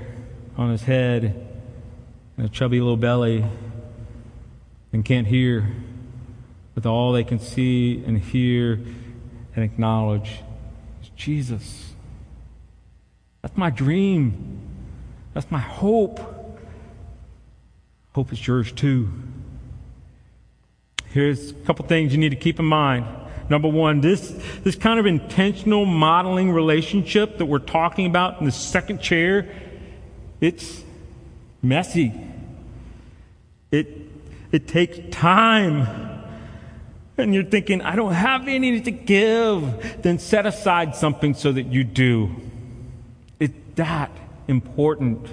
on 0.58 0.72
his 0.72 0.84
head 0.84 1.46
and 2.38 2.46
a 2.46 2.50
chubby 2.50 2.80
little 2.80 2.96
belly 2.96 3.44
and 4.94 5.04
can't 5.04 5.28
hear. 5.28 5.70
But 6.76 6.86
all 6.86 7.12
they 7.12 7.26
can 7.26 7.40
see 7.40 8.06
and 8.08 8.18
hear 8.18 8.80
and 9.54 9.66
acknowledge 9.66 10.40
is 11.04 11.10
Jesus. 11.18 11.94
That's 13.42 13.58
my 13.58 13.70
dream. 13.70 14.62
That's 15.34 15.52
my 15.52 15.60
hope. 15.60 16.22
Hope 18.14 18.32
is 18.32 18.48
yours 18.48 18.72
too. 18.72 19.12
Here's 21.08 21.52
a 21.52 21.54
couple 21.54 21.86
things 21.86 22.14
you 22.14 22.18
need 22.18 22.30
to 22.30 22.38
keep 22.38 22.62
in 22.62 22.66
mind. 22.66 23.06
Number 23.50 23.68
one, 23.68 24.02
this, 24.02 24.34
this 24.64 24.76
kind 24.76 25.00
of 25.00 25.06
intentional 25.06 25.86
modeling 25.86 26.52
relationship 26.52 27.38
that 27.38 27.46
we're 27.46 27.60
talking 27.60 28.08
about 28.08 28.40
in 28.40 28.46
the 28.46 28.52
second 28.52 29.02
chair, 29.02 29.54
it's 30.42 30.84
messy. 31.62 32.14
It, 33.72 33.88
it 34.52 34.68
takes 34.68 34.98
time. 35.16 35.88
And 37.18 37.34
you're 37.34 37.44
thinking, 37.44 37.82
I 37.82 37.96
don't 37.96 38.14
have 38.14 38.48
any 38.48 38.82
to 38.82 38.92
give. 38.92 40.02
Then 40.02 40.20
set 40.20 40.46
aside 40.46 40.96
something 40.96 41.34
so 41.34 41.52
that 41.52 41.68
you 41.68 41.84
do. 41.84 42.36
It's 43.40 43.54
that 43.76 44.12
important. 44.48 45.28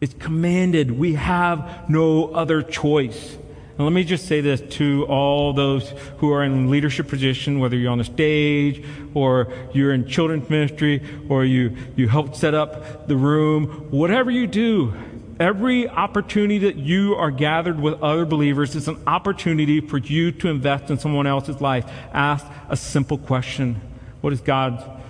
It's 0.00 0.14
commanded. 0.14 0.98
We 0.98 1.14
have 1.14 1.88
no 1.88 2.32
other 2.32 2.62
choice. 2.62 3.36
And 3.82 3.92
let 3.92 3.96
me 3.96 4.04
just 4.04 4.28
say 4.28 4.40
this 4.40 4.60
to 4.76 5.06
all 5.06 5.52
those 5.52 5.92
who 6.18 6.32
are 6.32 6.44
in 6.44 6.70
leadership 6.70 7.08
position, 7.08 7.58
whether 7.58 7.76
you're 7.76 7.90
on 7.90 7.98
the 7.98 8.04
stage 8.04 8.86
or 9.12 9.52
you're 9.74 9.92
in 9.92 10.06
children's 10.06 10.48
ministry 10.48 11.04
or 11.28 11.44
you, 11.44 11.76
you 11.96 12.06
help 12.06 12.36
set 12.36 12.54
up 12.54 13.08
the 13.08 13.16
room, 13.16 13.88
whatever 13.90 14.30
you 14.30 14.46
do, 14.46 14.94
every 15.40 15.88
opportunity 15.88 16.58
that 16.58 16.76
you 16.76 17.16
are 17.16 17.32
gathered 17.32 17.80
with 17.80 18.00
other 18.00 18.24
believers 18.24 18.76
is 18.76 18.86
an 18.86 19.02
opportunity 19.08 19.80
for 19.80 19.98
you 19.98 20.30
to 20.30 20.46
invest 20.46 20.88
in 20.88 20.96
someone 20.96 21.26
else's 21.26 21.60
life. 21.60 21.84
Ask 22.12 22.46
a 22.68 22.76
simple 22.76 23.18
question. 23.18 23.80
What 24.20 24.32
has 24.32 24.42
God 24.42 25.02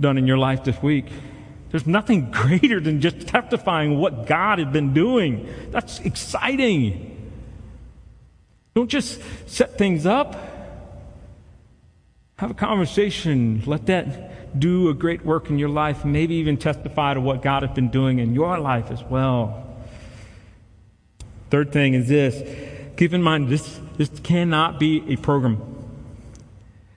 done 0.00 0.18
in 0.18 0.26
your 0.26 0.38
life 0.38 0.64
this 0.64 0.82
week? 0.82 1.06
There's 1.70 1.86
nothing 1.86 2.28
greater 2.32 2.80
than 2.80 3.00
just 3.00 3.28
testifying 3.28 4.00
what 4.00 4.26
God 4.26 4.58
has 4.58 4.66
been 4.72 4.92
doing. 4.94 5.48
That's 5.70 6.00
exciting. 6.00 7.12
Don't 8.74 8.88
just 8.88 9.20
set 9.46 9.78
things 9.78 10.04
up. 10.04 10.34
Have 12.38 12.50
a 12.50 12.54
conversation. 12.54 13.62
Let 13.66 13.86
that 13.86 14.58
do 14.58 14.88
a 14.88 14.94
great 14.94 15.24
work 15.24 15.50
in 15.50 15.58
your 15.58 15.68
life, 15.68 16.04
maybe 16.04 16.34
even 16.36 16.56
testify 16.56 17.14
to 17.14 17.20
what 17.20 17.42
God 17.42 17.62
has 17.62 17.72
been 17.72 17.88
doing 17.88 18.18
in 18.18 18.34
your 18.34 18.58
life 18.58 18.90
as 18.90 19.02
well. 19.04 19.64
Third 21.50 21.72
thing 21.72 21.94
is 21.94 22.08
this 22.08 22.42
keep 22.96 23.12
in 23.12 23.22
mind 23.22 23.48
this, 23.48 23.80
this 23.96 24.10
cannot 24.22 24.78
be 24.78 25.04
a 25.12 25.16
program. 25.16 25.60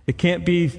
It 0.05 0.17
can't 0.17 0.45
be 0.45 0.71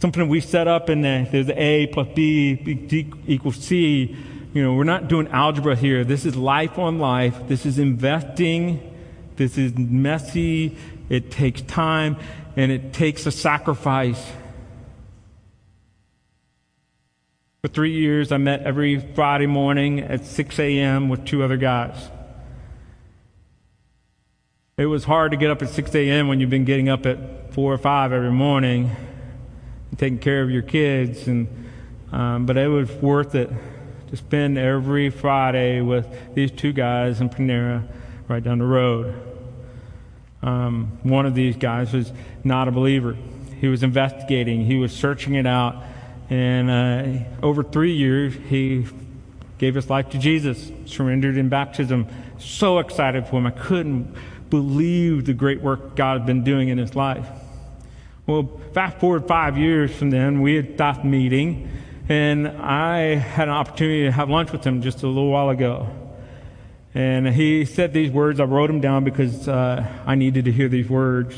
something 0.00 0.28
we 0.28 0.40
set 0.40 0.66
up 0.66 0.88
and 0.88 1.04
there's 1.04 1.50
A 1.50 1.86
plus 1.88 2.08
B, 2.14 2.54
B 2.54 3.12
equals 3.26 3.56
C. 3.56 4.16
You 4.52 4.62
know, 4.62 4.74
we're 4.74 4.84
not 4.84 5.08
doing 5.08 5.28
algebra 5.28 5.76
here. 5.76 6.04
This 6.04 6.26
is 6.26 6.34
life 6.34 6.78
on 6.78 6.98
life. 6.98 7.46
This 7.46 7.64
is 7.64 7.78
investing 7.78 8.89
this 9.40 9.56
is 9.56 9.74
messy, 9.74 10.76
it 11.08 11.30
takes 11.30 11.62
time, 11.62 12.18
and 12.56 12.70
it 12.70 12.92
takes 12.92 13.24
a 13.24 13.30
sacrifice. 13.32 14.22
For 17.62 17.68
three 17.68 17.92
years, 17.92 18.32
I 18.32 18.36
met 18.36 18.64
every 18.64 19.00
Friday 19.14 19.46
morning 19.46 20.00
at 20.00 20.26
6 20.26 20.58
a.m. 20.58 21.08
with 21.08 21.24
two 21.24 21.42
other 21.42 21.56
guys. 21.56 22.10
It 24.76 24.84
was 24.84 25.04
hard 25.04 25.30
to 25.30 25.38
get 25.38 25.50
up 25.50 25.62
at 25.62 25.70
6 25.70 25.94
a.m. 25.94 26.28
when 26.28 26.38
you've 26.38 26.50
been 26.50 26.66
getting 26.66 26.90
up 26.90 27.06
at 27.06 27.54
4 27.54 27.72
or 27.72 27.78
5 27.78 28.12
every 28.12 28.30
morning 28.30 28.94
and 29.88 29.98
taking 29.98 30.18
care 30.18 30.42
of 30.42 30.50
your 30.50 30.60
kids, 30.60 31.26
and, 31.26 31.48
um, 32.12 32.44
but 32.44 32.58
it 32.58 32.68
was 32.68 32.90
worth 32.90 33.34
it 33.34 33.50
to 34.10 34.16
spend 34.18 34.58
every 34.58 35.08
Friday 35.08 35.80
with 35.80 36.34
these 36.34 36.50
two 36.50 36.74
guys 36.74 37.22
in 37.22 37.30
Panera 37.30 37.88
right 38.28 38.44
down 38.44 38.58
the 38.58 38.66
road. 38.66 39.28
Um, 40.42 40.98
one 41.02 41.26
of 41.26 41.34
these 41.34 41.56
guys 41.56 41.92
was 41.92 42.12
not 42.44 42.68
a 42.68 42.70
believer. 42.70 43.16
He 43.60 43.68
was 43.68 43.82
investigating, 43.82 44.64
he 44.64 44.76
was 44.76 44.92
searching 44.92 45.34
it 45.34 45.46
out. 45.46 45.82
And 46.30 46.70
uh, 46.70 47.24
over 47.42 47.62
three 47.62 47.92
years, 47.92 48.34
he 48.48 48.86
gave 49.58 49.74
his 49.74 49.90
life 49.90 50.10
to 50.10 50.18
Jesus, 50.18 50.70
surrendered 50.86 51.36
in 51.36 51.48
baptism. 51.48 52.06
So 52.38 52.78
excited 52.78 53.26
for 53.26 53.36
him. 53.36 53.46
I 53.46 53.50
couldn't 53.50 54.14
believe 54.48 55.26
the 55.26 55.34
great 55.34 55.60
work 55.60 55.94
God 55.96 56.18
had 56.18 56.26
been 56.26 56.44
doing 56.44 56.68
in 56.68 56.78
his 56.78 56.94
life. 56.96 57.28
Well, 58.26 58.60
fast 58.72 58.98
forward 58.98 59.26
five 59.26 59.58
years 59.58 59.94
from 59.94 60.10
then, 60.10 60.40
we 60.40 60.54
had 60.54 60.74
stopped 60.74 61.04
meeting, 61.04 61.68
and 62.08 62.48
I 62.48 63.16
had 63.16 63.48
an 63.48 63.54
opportunity 63.54 64.04
to 64.04 64.12
have 64.12 64.30
lunch 64.30 64.52
with 64.52 64.64
him 64.64 64.82
just 64.82 65.02
a 65.02 65.06
little 65.06 65.30
while 65.30 65.50
ago. 65.50 65.88
And 66.94 67.28
he 67.28 67.64
said 67.64 67.92
these 67.92 68.10
words. 68.10 68.40
I 68.40 68.44
wrote 68.44 68.66
them 68.66 68.80
down 68.80 69.04
because 69.04 69.46
uh, 69.46 69.86
I 70.04 70.14
needed 70.16 70.46
to 70.46 70.52
hear 70.52 70.68
these 70.68 70.88
words. 70.88 71.36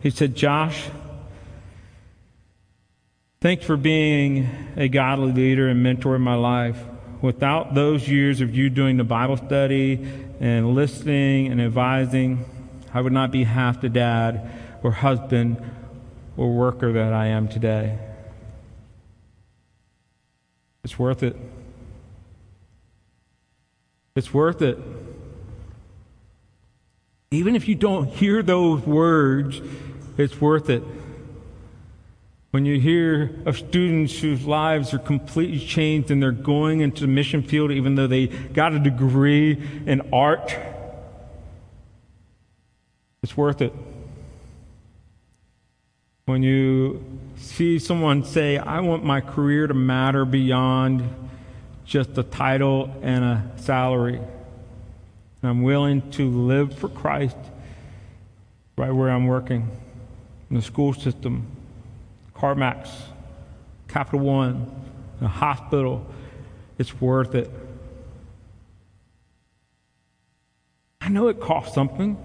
He 0.00 0.10
said, 0.10 0.34
Josh, 0.34 0.88
thanks 3.40 3.64
for 3.64 3.76
being 3.76 4.48
a 4.76 4.88
godly 4.88 5.32
leader 5.32 5.68
and 5.68 5.82
mentor 5.82 6.16
in 6.16 6.22
my 6.22 6.34
life. 6.34 6.82
Without 7.20 7.74
those 7.74 8.08
years 8.08 8.40
of 8.40 8.54
you 8.54 8.68
doing 8.68 8.96
the 8.96 9.04
Bible 9.04 9.36
study 9.36 10.04
and 10.40 10.74
listening 10.74 11.52
and 11.52 11.60
advising, 11.60 12.44
I 12.92 13.00
would 13.00 13.12
not 13.12 13.30
be 13.30 13.44
half 13.44 13.80
the 13.80 13.88
dad 13.88 14.50
or 14.82 14.90
husband 14.90 15.62
or 16.36 16.52
worker 16.52 16.92
that 16.94 17.12
I 17.12 17.26
am 17.26 17.46
today. 17.46 17.98
It's 20.82 20.98
worth 20.98 21.22
it. 21.22 21.36
It's 24.14 24.32
worth 24.34 24.60
it. 24.60 24.78
Even 27.30 27.56
if 27.56 27.66
you 27.66 27.74
don't 27.74 28.08
hear 28.08 28.42
those 28.42 28.82
words, 28.82 29.60
it's 30.18 30.38
worth 30.40 30.68
it. 30.68 30.82
When 32.50 32.66
you 32.66 32.78
hear 32.78 33.34
of 33.46 33.56
students 33.56 34.18
whose 34.18 34.44
lives 34.44 34.92
are 34.92 34.98
completely 34.98 35.58
changed 35.58 36.10
and 36.10 36.22
they're 36.22 36.32
going 36.32 36.80
into 36.80 37.00
the 37.00 37.06
mission 37.06 37.42
field 37.42 37.70
even 37.70 37.94
though 37.94 38.06
they 38.06 38.26
got 38.26 38.74
a 38.74 38.78
degree 38.78 39.52
in 39.86 40.02
art, 40.12 40.54
it's 43.22 43.34
worth 43.34 43.62
it. 43.62 43.72
When 46.26 46.42
you 46.42 47.02
see 47.36 47.78
someone 47.78 48.24
say, 48.24 48.58
I 48.58 48.80
want 48.80 49.02
my 49.02 49.22
career 49.22 49.66
to 49.66 49.74
matter 49.74 50.26
beyond 50.26 51.21
just 51.84 52.16
a 52.18 52.22
title 52.22 52.94
and 53.02 53.24
a 53.24 53.50
salary. 53.56 54.16
And 54.16 55.50
I'm 55.50 55.62
willing 55.62 56.10
to 56.12 56.30
live 56.30 56.74
for 56.78 56.88
Christ 56.88 57.36
right 58.76 58.90
where 58.90 59.10
I'm 59.10 59.26
working 59.26 59.68
in 60.50 60.56
the 60.56 60.62
school 60.62 60.92
system, 60.92 61.46
CarMax, 62.34 62.90
Capital 63.88 64.20
One, 64.20 64.70
a 65.20 65.28
hospital. 65.28 66.06
It's 66.78 67.00
worth 67.00 67.34
it. 67.34 67.50
I 71.00 71.08
know 71.08 71.28
it 71.28 71.40
costs 71.40 71.74
something. 71.74 72.16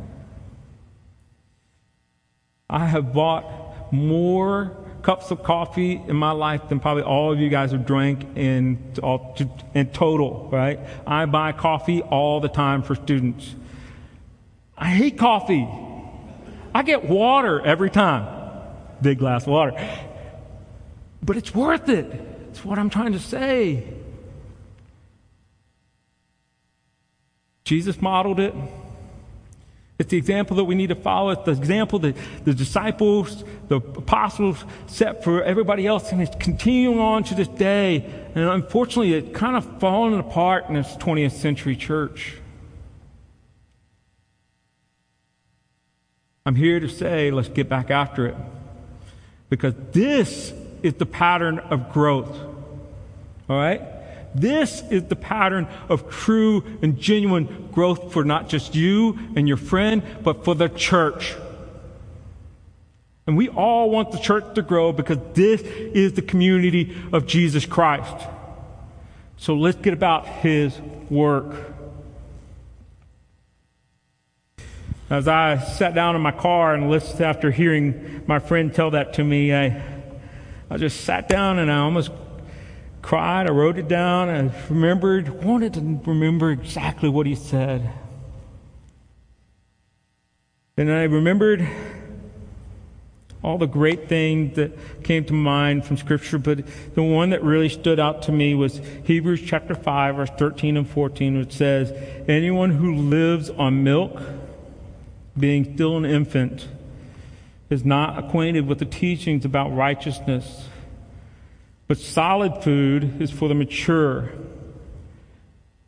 I 2.70 2.86
have 2.86 3.14
bought 3.14 3.92
more 3.92 4.78
cups 5.08 5.32
of 5.32 5.42
coffee 5.42 6.02
in 6.06 6.18
my 6.18 6.32
life 6.32 6.68
than 6.68 6.82
probably 6.82 7.02
all 7.02 7.32
of 7.32 7.40
you 7.40 7.48
guys 7.48 7.72
have 7.72 7.86
drank 7.86 8.26
in, 8.36 8.78
in 9.74 9.88
total, 9.94 10.50
right? 10.52 10.82
I 11.08 11.26
buy 11.26 11.54
coffee 11.54 12.02
all 12.02 12.42
the 12.42 12.50
time 12.50 12.84
for 12.84 12.94
students. 12.94 13.56
I 14.78 14.88
hate 14.88 15.18
coffee. 15.18 15.66
I 16.76 16.84
get 16.84 17.06
water 17.06 17.62
every 17.62 17.90
time. 17.90 18.28
Big 19.02 19.20
glass 19.20 19.44
of 19.44 19.54
water. 19.54 19.72
But 21.24 21.38
it's 21.38 21.56
worth 21.56 21.88
it. 21.88 22.08
It's 22.50 22.66
what 22.66 22.78
I'm 22.78 22.90
trying 22.90 23.14
to 23.14 23.20
say. 23.20 23.86
Jesus 27.64 28.02
modeled 28.02 28.42
it. 28.42 28.54
It's 30.00 30.12
the 30.12 30.18
example 30.18 30.58
that 30.58 30.66
we 30.66 30.76
need 30.76 30.90
to 30.90 30.96
follow. 30.96 31.32
It's 31.32 31.44
the 31.44 31.52
example 31.52 31.98
that 32.00 32.16
the 32.46 32.54
disciples, 32.54 33.44
the 33.68 33.78
apostles 33.78 34.64
set 34.86 35.24
for 35.24 35.44
everybody 35.44 35.88
else, 35.88 36.12
and 36.12 36.22
it's 36.22 36.36
continuing 36.36 37.00
on 37.00 37.24
to 37.26 37.36
this 37.36 37.48
day. 37.48 38.06
And 38.36 38.48
unfortunately, 38.48 39.14
it's 39.14 39.36
kind 39.36 39.56
of 39.56 39.80
fallen 39.80 40.14
apart 40.20 40.68
in 40.68 40.76
this 40.76 40.96
20th 40.98 41.32
century 41.32 41.76
church. 41.76 42.36
I'm 46.46 46.56
here 46.56 46.80
to 46.80 46.88
say, 46.88 47.32
let's 47.32 47.50
get 47.50 47.68
back 47.68 47.90
after 47.90 48.28
it. 48.28 48.36
Because 49.50 49.74
this 49.92 50.54
is 50.84 50.94
the 50.94 51.06
pattern 51.08 51.58
of 51.58 51.92
growth. 51.92 52.38
All 53.50 53.58
right? 53.58 53.82
This 54.36 54.84
is 54.90 55.06
the 55.06 55.16
pattern 55.16 55.68
of 55.90 56.10
true 56.10 56.64
and 56.82 57.00
genuine 57.00 57.70
growth 57.72 58.14
for 58.14 58.24
not 58.24 58.50
just 58.50 58.76
you 58.76 59.18
and 59.36 59.48
your 59.48 59.58
friend, 59.58 60.04
but 60.24 60.44
for 60.44 60.56
the 60.56 60.70
church. 60.70 61.36
And 63.26 63.36
we 63.36 63.50
all 63.50 63.90
want 63.90 64.12
the 64.12 64.20
church 64.20 64.56
to 64.56 64.62
grow 64.62 64.94
because 64.94 65.18
this 65.34 65.62
is 65.62 66.14
the 66.14 66.22
community 66.22 66.96
of 67.12 67.28
Jesus 67.28 67.66
Christ. 67.66 68.26
So 69.36 69.56
let's 69.56 69.78
get 69.78 69.94
about 69.94 70.26
his 70.28 70.80
work. 71.10 71.74
As 75.10 75.28
I 75.28 75.58
sat 75.58 75.94
down 75.94 76.16
in 76.16 76.22
my 76.22 76.32
car 76.32 76.74
and 76.74 76.90
listened 76.90 77.22
after 77.22 77.52
hearing 77.52 78.24
my 78.28 78.40
friend 78.40 78.74
tell 78.74 78.92
that 78.92 79.14
to 79.14 79.24
me, 79.24 79.54
I, 79.54 79.82
I 80.70 80.78
just 80.78 81.02
sat 81.02 81.30
down 81.30 81.60
and 81.60 81.72
I 81.72 81.78
almost 81.78 82.12
cried. 83.08 83.48
I 83.48 83.54
wrote 83.54 83.78
it 83.78 83.88
down. 83.88 84.28
I 84.28 84.52
remembered, 84.68 85.42
wanted 85.42 85.76
to 85.76 86.02
remember 86.06 86.52
exactly 86.52 87.08
what 87.08 87.26
he 87.26 87.36
said. 87.36 87.90
And 90.76 90.92
I 90.92 91.04
remembered 91.04 91.66
all 93.42 93.58
the 93.58 93.66
great 93.66 94.10
things 94.10 94.58
that 94.58 94.74
came 95.06 95.24
to 95.24 95.32
mind 95.32 95.86
from 95.86 95.96
Scripture, 95.96 96.38
but 96.38 96.66
the 96.96 97.02
one 97.02 97.30
that 97.30 97.42
really 97.44 97.70
stood 97.70 97.98
out 97.98 98.24
to 98.24 98.34
me 98.34 98.54
was 98.54 98.82
Hebrews 99.06 99.42
chapter 99.42 99.74
5, 99.74 100.16
verse 100.18 100.30
13 100.38 100.76
and 100.76 100.90
14, 100.90 101.40
which 101.40 101.54
says, 101.54 101.94
Anyone 102.28 102.72
who 102.72 102.94
lives 102.94 103.50
on 103.52 103.86
milk, 103.86 104.22
being 105.40 105.76
still 105.76 105.96
an 105.96 106.04
infant, 106.04 106.68
is 107.70 107.86
not 107.86 108.20
acquainted 108.20 108.68
with 108.68 108.80
the 108.80 108.86
teachings 108.86 109.46
about 109.46 109.74
righteousness 109.74 110.68
but 111.88 111.98
solid 111.98 112.64
food 112.64 113.22
is 113.22 113.32
for 113.32 113.48
the 113.48 113.56
mature, 113.56 114.30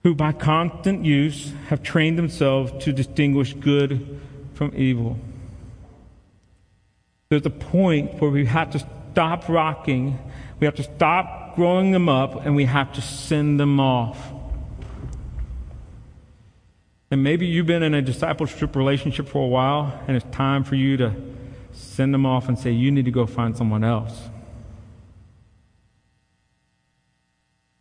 who 0.03 0.15
by 0.15 0.31
constant 0.31 1.03
use 1.03 1.51
have 1.67 1.83
trained 1.83 2.17
themselves 2.17 2.71
to 2.85 2.93
distinguish 2.93 3.53
good 3.53 4.19
from 4.53 4.71
evil. 4.75 5.17
There's 7.29 7.45
a 7.45 7.49
point 7.49 8.21
where 8.21 8.31
we 8.31 8.45
have 8.45 8.71
to 8.71 8.79
stop 9.12 9.49
rocking, 9.49 10.17
we 10.59 10.65
have 10.65 10.75
to 10.75 10.83
stop 10.83 11.55
growing 11.55 11.91
them 11.91 12.07
up, 12.07 12.45
and 12.45 12.55
we 12.55 12.65
have 12.65 12.93
to 12.93 13.01
send 13.01 13.59
them 13.59 13.79
off. 13.79 14.31
And 17.12 17.23
maybe 17.23 17.45
you've 17.45 17.65
been 17.65 17.83
in 17.83 17.93
a 17.93 18.01
discipleship 18.01 18.75
relationship 18.75 19.27
for 19.27 19.43
a 19.43 19.47
while, 19.47 20.01
and 20.07 20.15
it's 20.15 20.25
time 20.31 20.63
for 20.63 20.75
you 20.75 20.95
to 20.97 21.13
send 21.71 22.13
them 22.13 22.25
off 22.25 22.47
and 22.47 22.57
say, 22.57 22.71
You 22.71 22.91
need 22.91 23.05
to 23.05 23.12
go 23.12 23.25
find 23.25 23.57
someone 23.57 23.83
else. 23.83 24.13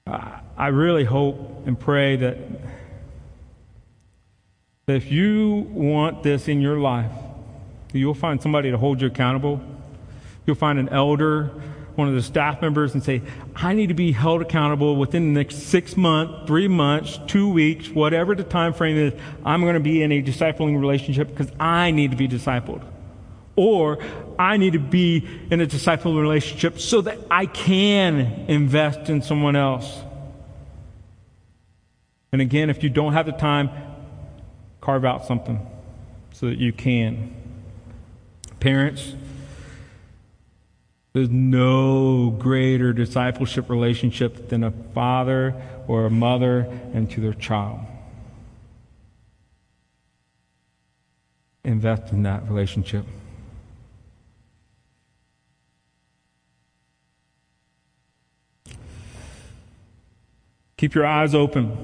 I 0.08 0.68
really 0.68 1.04
hope 1.04 1.66
and 1.66 1.78
pray 1.78 2.16
that, 2.16 2.36
that 4.86 4.96
if 4.96 5.10
you 5.10 5.68
want 5.70 6.22
this 6.22 6.48
in 6.48 6.60
your 6.60 6.78
life, 6.78 7.12
you'll 7.92 8.14
find 8.14 8.40
somebody 8.40 8.70
to 8.70 8.78
hold 8.78 9.00
you 9.00 9.08
accountable. 9.08 9.60
You'll 10.46 10.56
find 10.56 10.78
an 10.78 10.88
elder, 10.88 11.50
one 11.94 12.08
of 12.08 12.14
the 12.14 12.22
staff 12.22 12.62
members, 12.62 12.94
and 12.94 13.02
say, 13.02 13.22
I 13.54 13.74
need 13.74 13.88
to 13.88 13.94
be 13.94 14.12
held 14.12 14.40
accountable 14.40 14.96
within 14.96 15.34
the 15.34 15.40
next 15.40 15.56
six 15.64 15.96
months, 15.96 16.46
three 16.46 16.68
months, 16.68 17.18
two 17.26 17.50
weeks, 17.50 17.88
whatever 17.90 18.34
the 18.34 18.44
time 18.44 18.72
frame 18.72 18.96
is. 18.96 19.12
I'm 19.44 19.60
going 19.60 19.74
to 19.74 19.80
be 19.80 20.02
in 20.02 20.10
a 20.12 20.22
discipling 20.22 20.80
relationship 20.80 21.28
because 21.28 21.52
I 21.60 21.90
need 21.90 22.12
to 22.12 22.16
be 22.16 22.28
discipled. 22.28 22.82
Or 23.58 23.98
I 24.38 24.56
need 24.56 24.74
to 24.74 24.78
be 24.78 25.26
in 25.50 25.60
a 25.60 25.66
disciple 25.66 26.14
relationship 26.14 26.78
so 26.78 27.00
that 27.00 27.18
I 27.28 27.46
can 27.46 28.20
invest 28.46 29.10
in 29.10 29.20
someone 29.20 29.56
else. 29.56 30.00
And 32.30 32.40
again, 32.40 32.70
if 32.70 32.84
you 32.84 32.88
don't 32.88 33.14
have 33.14 33.26
the 33.26 33.32
time, 33.32 33.70
carve 34.80 35.04
out 35.04 35.26
something 35.26 35.66
so 36.30 36.46
that 36.46 36.58
you 36.58 36.72
can. 36.72 37.34
Parents, 38.60 39.16
there's 41.12 41.30
no 41.30 42.30
greater 42.30 42.92
discipleship 42.92 43.68
relationship 43.68 44.50
than 44.50 44.62
a 44.62 44.70
father 44.70 45.60
or 45.88 46.06
a 46.06 46.10
mother 46.10 46.60
and 46.94 47.10
to 47.10 47.20
their 47.20 47.34
child. 47.34 47.80
Invest 51.64 52.12
in 52.12 52.22
that 52.22 52.48
relationship. 52.48 53.04
Keep 60.78 60.94
your 60.94 61.04
eyes 61.04 61.34
open. 61.34 61.76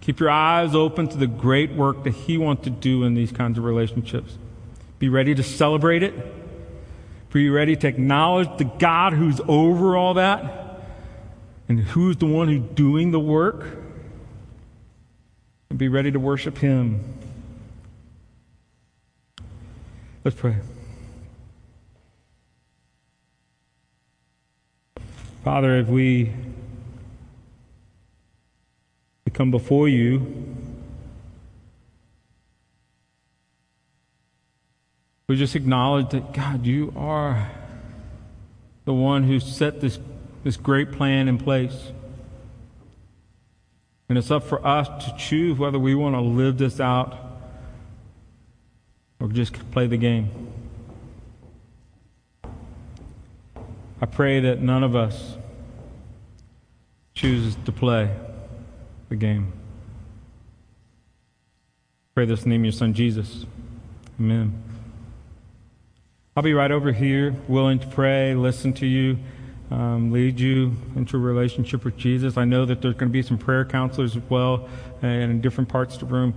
Keep 0.00 0.20
your 0.20 0.30
eyes 0.30 0.74
open 0.74 1.08
to 1.08 1.18
the 1.18 1.26
great 1.26 1.72
work 1.72 2.04
that 2.04 2.14
He 2.14 2.38
wants 2.38 2.64
to 2.64 2.70
do 2.70 3.02
in 3.02 3.14
these 3.14 3.32
kinds 3.32 3.58
of 3.58 3.64
relationships. 3.64 4.38
Be 4.98 5.08
ready 5.08 5.34
to 5.34 5.42
celebrate 5.42 6.02
it. 6.02 6.14
Be 7.32 7.50
ready 7.50 7.74
to 7.74 7.88
acknowledge 7.88 8.48
the 8.58 8.64
God 8.64 9.12
who's 9.12 9.40
over 9.48 9.96
all 9.96 10.14
that 10.14 10.78
and 11.68 11.80
who's 11.80 12.16
the 12.16 12.26
one 12.26 12.46
who's 12.46 12.62
doing 12.74 13.10
the 13.10 13.18
work. 13.18 13.66
And 15.68 15.76
be 15.76 15.88
ready 15.88 16.12
to 16.12 16.20
worship 16.20 16.58
Him. 16.58 17.00
Let's 20.22 20.36
pray. 20.36 20.56
Father, 25.42 25.76
if 25.78 25.88
we 25.88 26.32
come 29.34 29.50
before 29.50 29.88
you. 29.88 30.44
We 35.26 35.36
just 35.36 35.56
acknowledge 35.56 36.10
that, 36.10 36.32
God, 36.32 36.64
you 36.64 36.92
are 36.96 37.50
the 38.84 38.94
one 38.94 39.24
who 39.24 39.40
set 39.40 39.80
this, 39.80 39.98
this 40.44 40.56
great 40.56 40.92
plan 40.92 41.28
in 41.28 41.38
place. 41.38 41.90
And 44.08 44.16
it's 44.16 44.30
up 44.30 44.44
for 44.44 44.64
us 44.64 44.86
to 45.06 45.16
choose 45.16 45.58
whether 45.58 45.78
we 45.78 45.94
want 45.94 46.14
to 46.14 46.20
live 46.20 46.58
this 46.58 46.78
out 46.78 47.18
or 49.18 49.28
just 49.28 49.70
play 49.72 49.88
the 49.88 49.96
game. 49.96 50.30
I 54.00 54.06
pray 54.06 54.40
that 54.40 54.60
none 54.60 54.84
of 54.84 54.94
us 54.94 55.36
chooses 57.14 57.56
to 57.64 57.72
play 57.72 58.10
the 59.14 59.26
game. 59.26 59.52
Pray 62.16 62.26
this 62.26 62.42
in 62.42 62.50
the 62.50 62.54
name 62.54 62.62
of 62.62 62.64
your 62.66 62.72
son 62.72 62.94
Jesus. 62.94 63.46
Amen. 64.18 64.60
I'll 66.36 66.42
be 66.42 66.52
right 66.52 66.72
over 66.72 66.90
here, 66.90 67.32
willing 67.46 67.78
to 67.78 67.86
pray, 67.86 68.34
listen 68.34 68.72
to 68.74 68.86
you, 68.86 69.18
um, 69.70 70.10
lead 70.10 70.40
you 70.40 70.74
into 70.96 71.16
a 71.16 71.20
relationship 71.20 71.84
with 71.84 71.96
Jesus. 71.96 72.36
I 72.36 72.44
know 72.44 72.64
that 72.64 72.82
there's 72.82 72.94
going 72.94 73.08
to 73.08 73.12
be 73.12 73.22
some 73.22 73.38
prayer 73.38 73.64
counselors 73.64 74.16
as 74.16 74.22
well, 74.28 74.68
and 75.00 75.30
in 75.30 75.40
different 75.40 75.68
parts 75.68 75.94
of 75.94 76.00
the 76.00 76.06
room. 76.06 76.34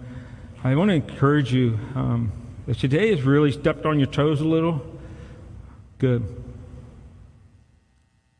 I 0.63 0.75
want 0.75 0.89
to 0.89 0.95
encourage 0.95 1.51
you. 1.51 1.79
Um, 1.95 2.31
if 2.67 2.79
today 2.79 3.09
has 3.09 3.23
really 3.23 3.51
stepped 3.51 3.87
on 3.87 3.99
your 3.99 4.09
toes 4.09 4.39
a 4.39 4.47
little, 4.47 4.85
good. 5.97 6.43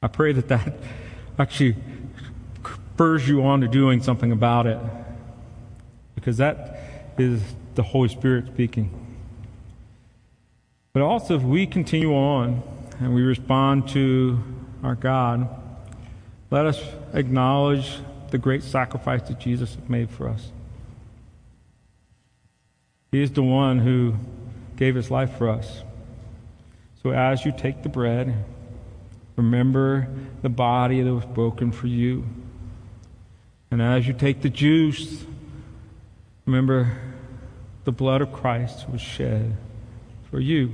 I 0.04 0.08
pray 0.08 0.32
that 0.34 0.48
that 0.50 0.74
actually 1.40 1.76
spurs 2.98 3.30
you 3.30 3.44
on 3.44 3.62
to 3.62 3.68
doing 3.68 4.02
something 4.02 4.32
about 4.32 4.66
it. 4.66 4.80
Because 6.16 6.38
that 6.38 7.14
is 7.20 7.44
the 7.76 7.84
Holy 7.84 8.10
Spirit 8.10 8.48
speaking. 8.48 8.90
But 10.94 11.04
also, 11.04 11.36
if 11.36 11.44
we 11.44 11.68
continue 11.68 12.16
on 12.16 12.64
and 13.00 13.14
we 13.14 13.22
respond 13.22 13.88
to 13.90 14.44
our 14.82 14.96
God, 14.96 15.48
let 16.50 16.66
us 16.66 16.82
acknowledge 17.14 18.00
the 18.32 18.40
great 18.40 18.64
sacrifice 18.64 19.22
that 19.28 19.40
Jesus 19.40 19.76
has 19.76 19.88
made 19.88 20.10
for 20.10 20.28
us. 20.28 20.52
He 23.12 23.22
is 23.22 23.30
the 23.30 23.44
one 23.44 23.78
who 23.78 24.16
gave 24.76 24.96
his 24.96 25.12
life 25.12 25.38
for 25.38 25.50
us. 25.50 25.84
So 27.04 27.12
as 27.12 27.46
you 27.46 27.54
take 27.56 27.84
the 27.84 27.90
bread, 27.90 28.44
remember 29.36 30.08
the 30.42 30.50
body 30.50 31.04
that 31.04 31.14
was 31.14 31.26
broken 31.26 31.72
for 31.72 31.86
you. 31.86 32.26
And 33.70 33.82
as 33.82 34.08
you 34.08 34.14
take 34.14 34.42
the 34.42 34.50
juice, 34.50 35.26
remember 36.46 36.98
the 37.84 37.92
blood 37.92 38.22
of 38.22 38.32
Christ 38.32 38.90
was 38.90 39.02
shed 39.02 39.56
for 40.30 40.40
you 40.40 40.74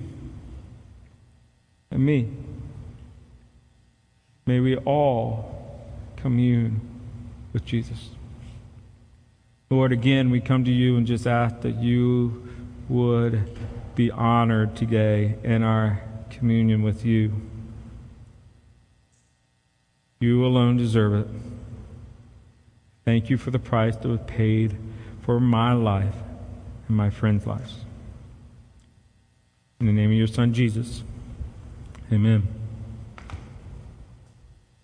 and 1.92 2.06
me. 2.06 2.30
May 4.46 4.60
we 4.60 4.76
all 4.78 5.82
commune 6.18 6.82
with 7.54 7.66
Jesus. 7.66 8.10
Lord, 9.70 9.92
again, 9.92 10.30
we 10.30 10.42
come 10.42 10.66
to 10.66 10.72
you 10.72 10.98
and 10.98 11.08
just 11.08 11.26
ask 11.26 11.62
that 11.62 11.76
you 11.76 12.48
would 12.90 13.58
be 13.96 14.12
honored 14.12 14.76
today 14.76 15.36
in 15.44 15.64
our 15.64 16.02
communion 16.30 16.84
with 16.84 17.06
you. 17.06 17.32
You 20.20 20.46
alone 20.46 20.78
deserve 20.78 21.14
it. 21.14 21.28
Thank 23.06 23.30
you 23.30 23.38
for 23.38 23.52
the 23.52 23.60
price 23.60 23.96
that 23.98 24.08
was 24.08 24.20
paid 24.28 24.78
for 25.22 25.40
my 25.40 25.74
life 25.74 26.16
and 26.88 26.96
my 26.96 27.10
friends' 27.10 27.46
lives. 27.46 27.86
In 29.80 29.88
the 29.88 29.94
name 29.94 30.12
of 30.12 30.18
your 30.18 30.28
Son, 30.28 30.54
Jesus, 30.54 31.04
amen. 32.12 32.63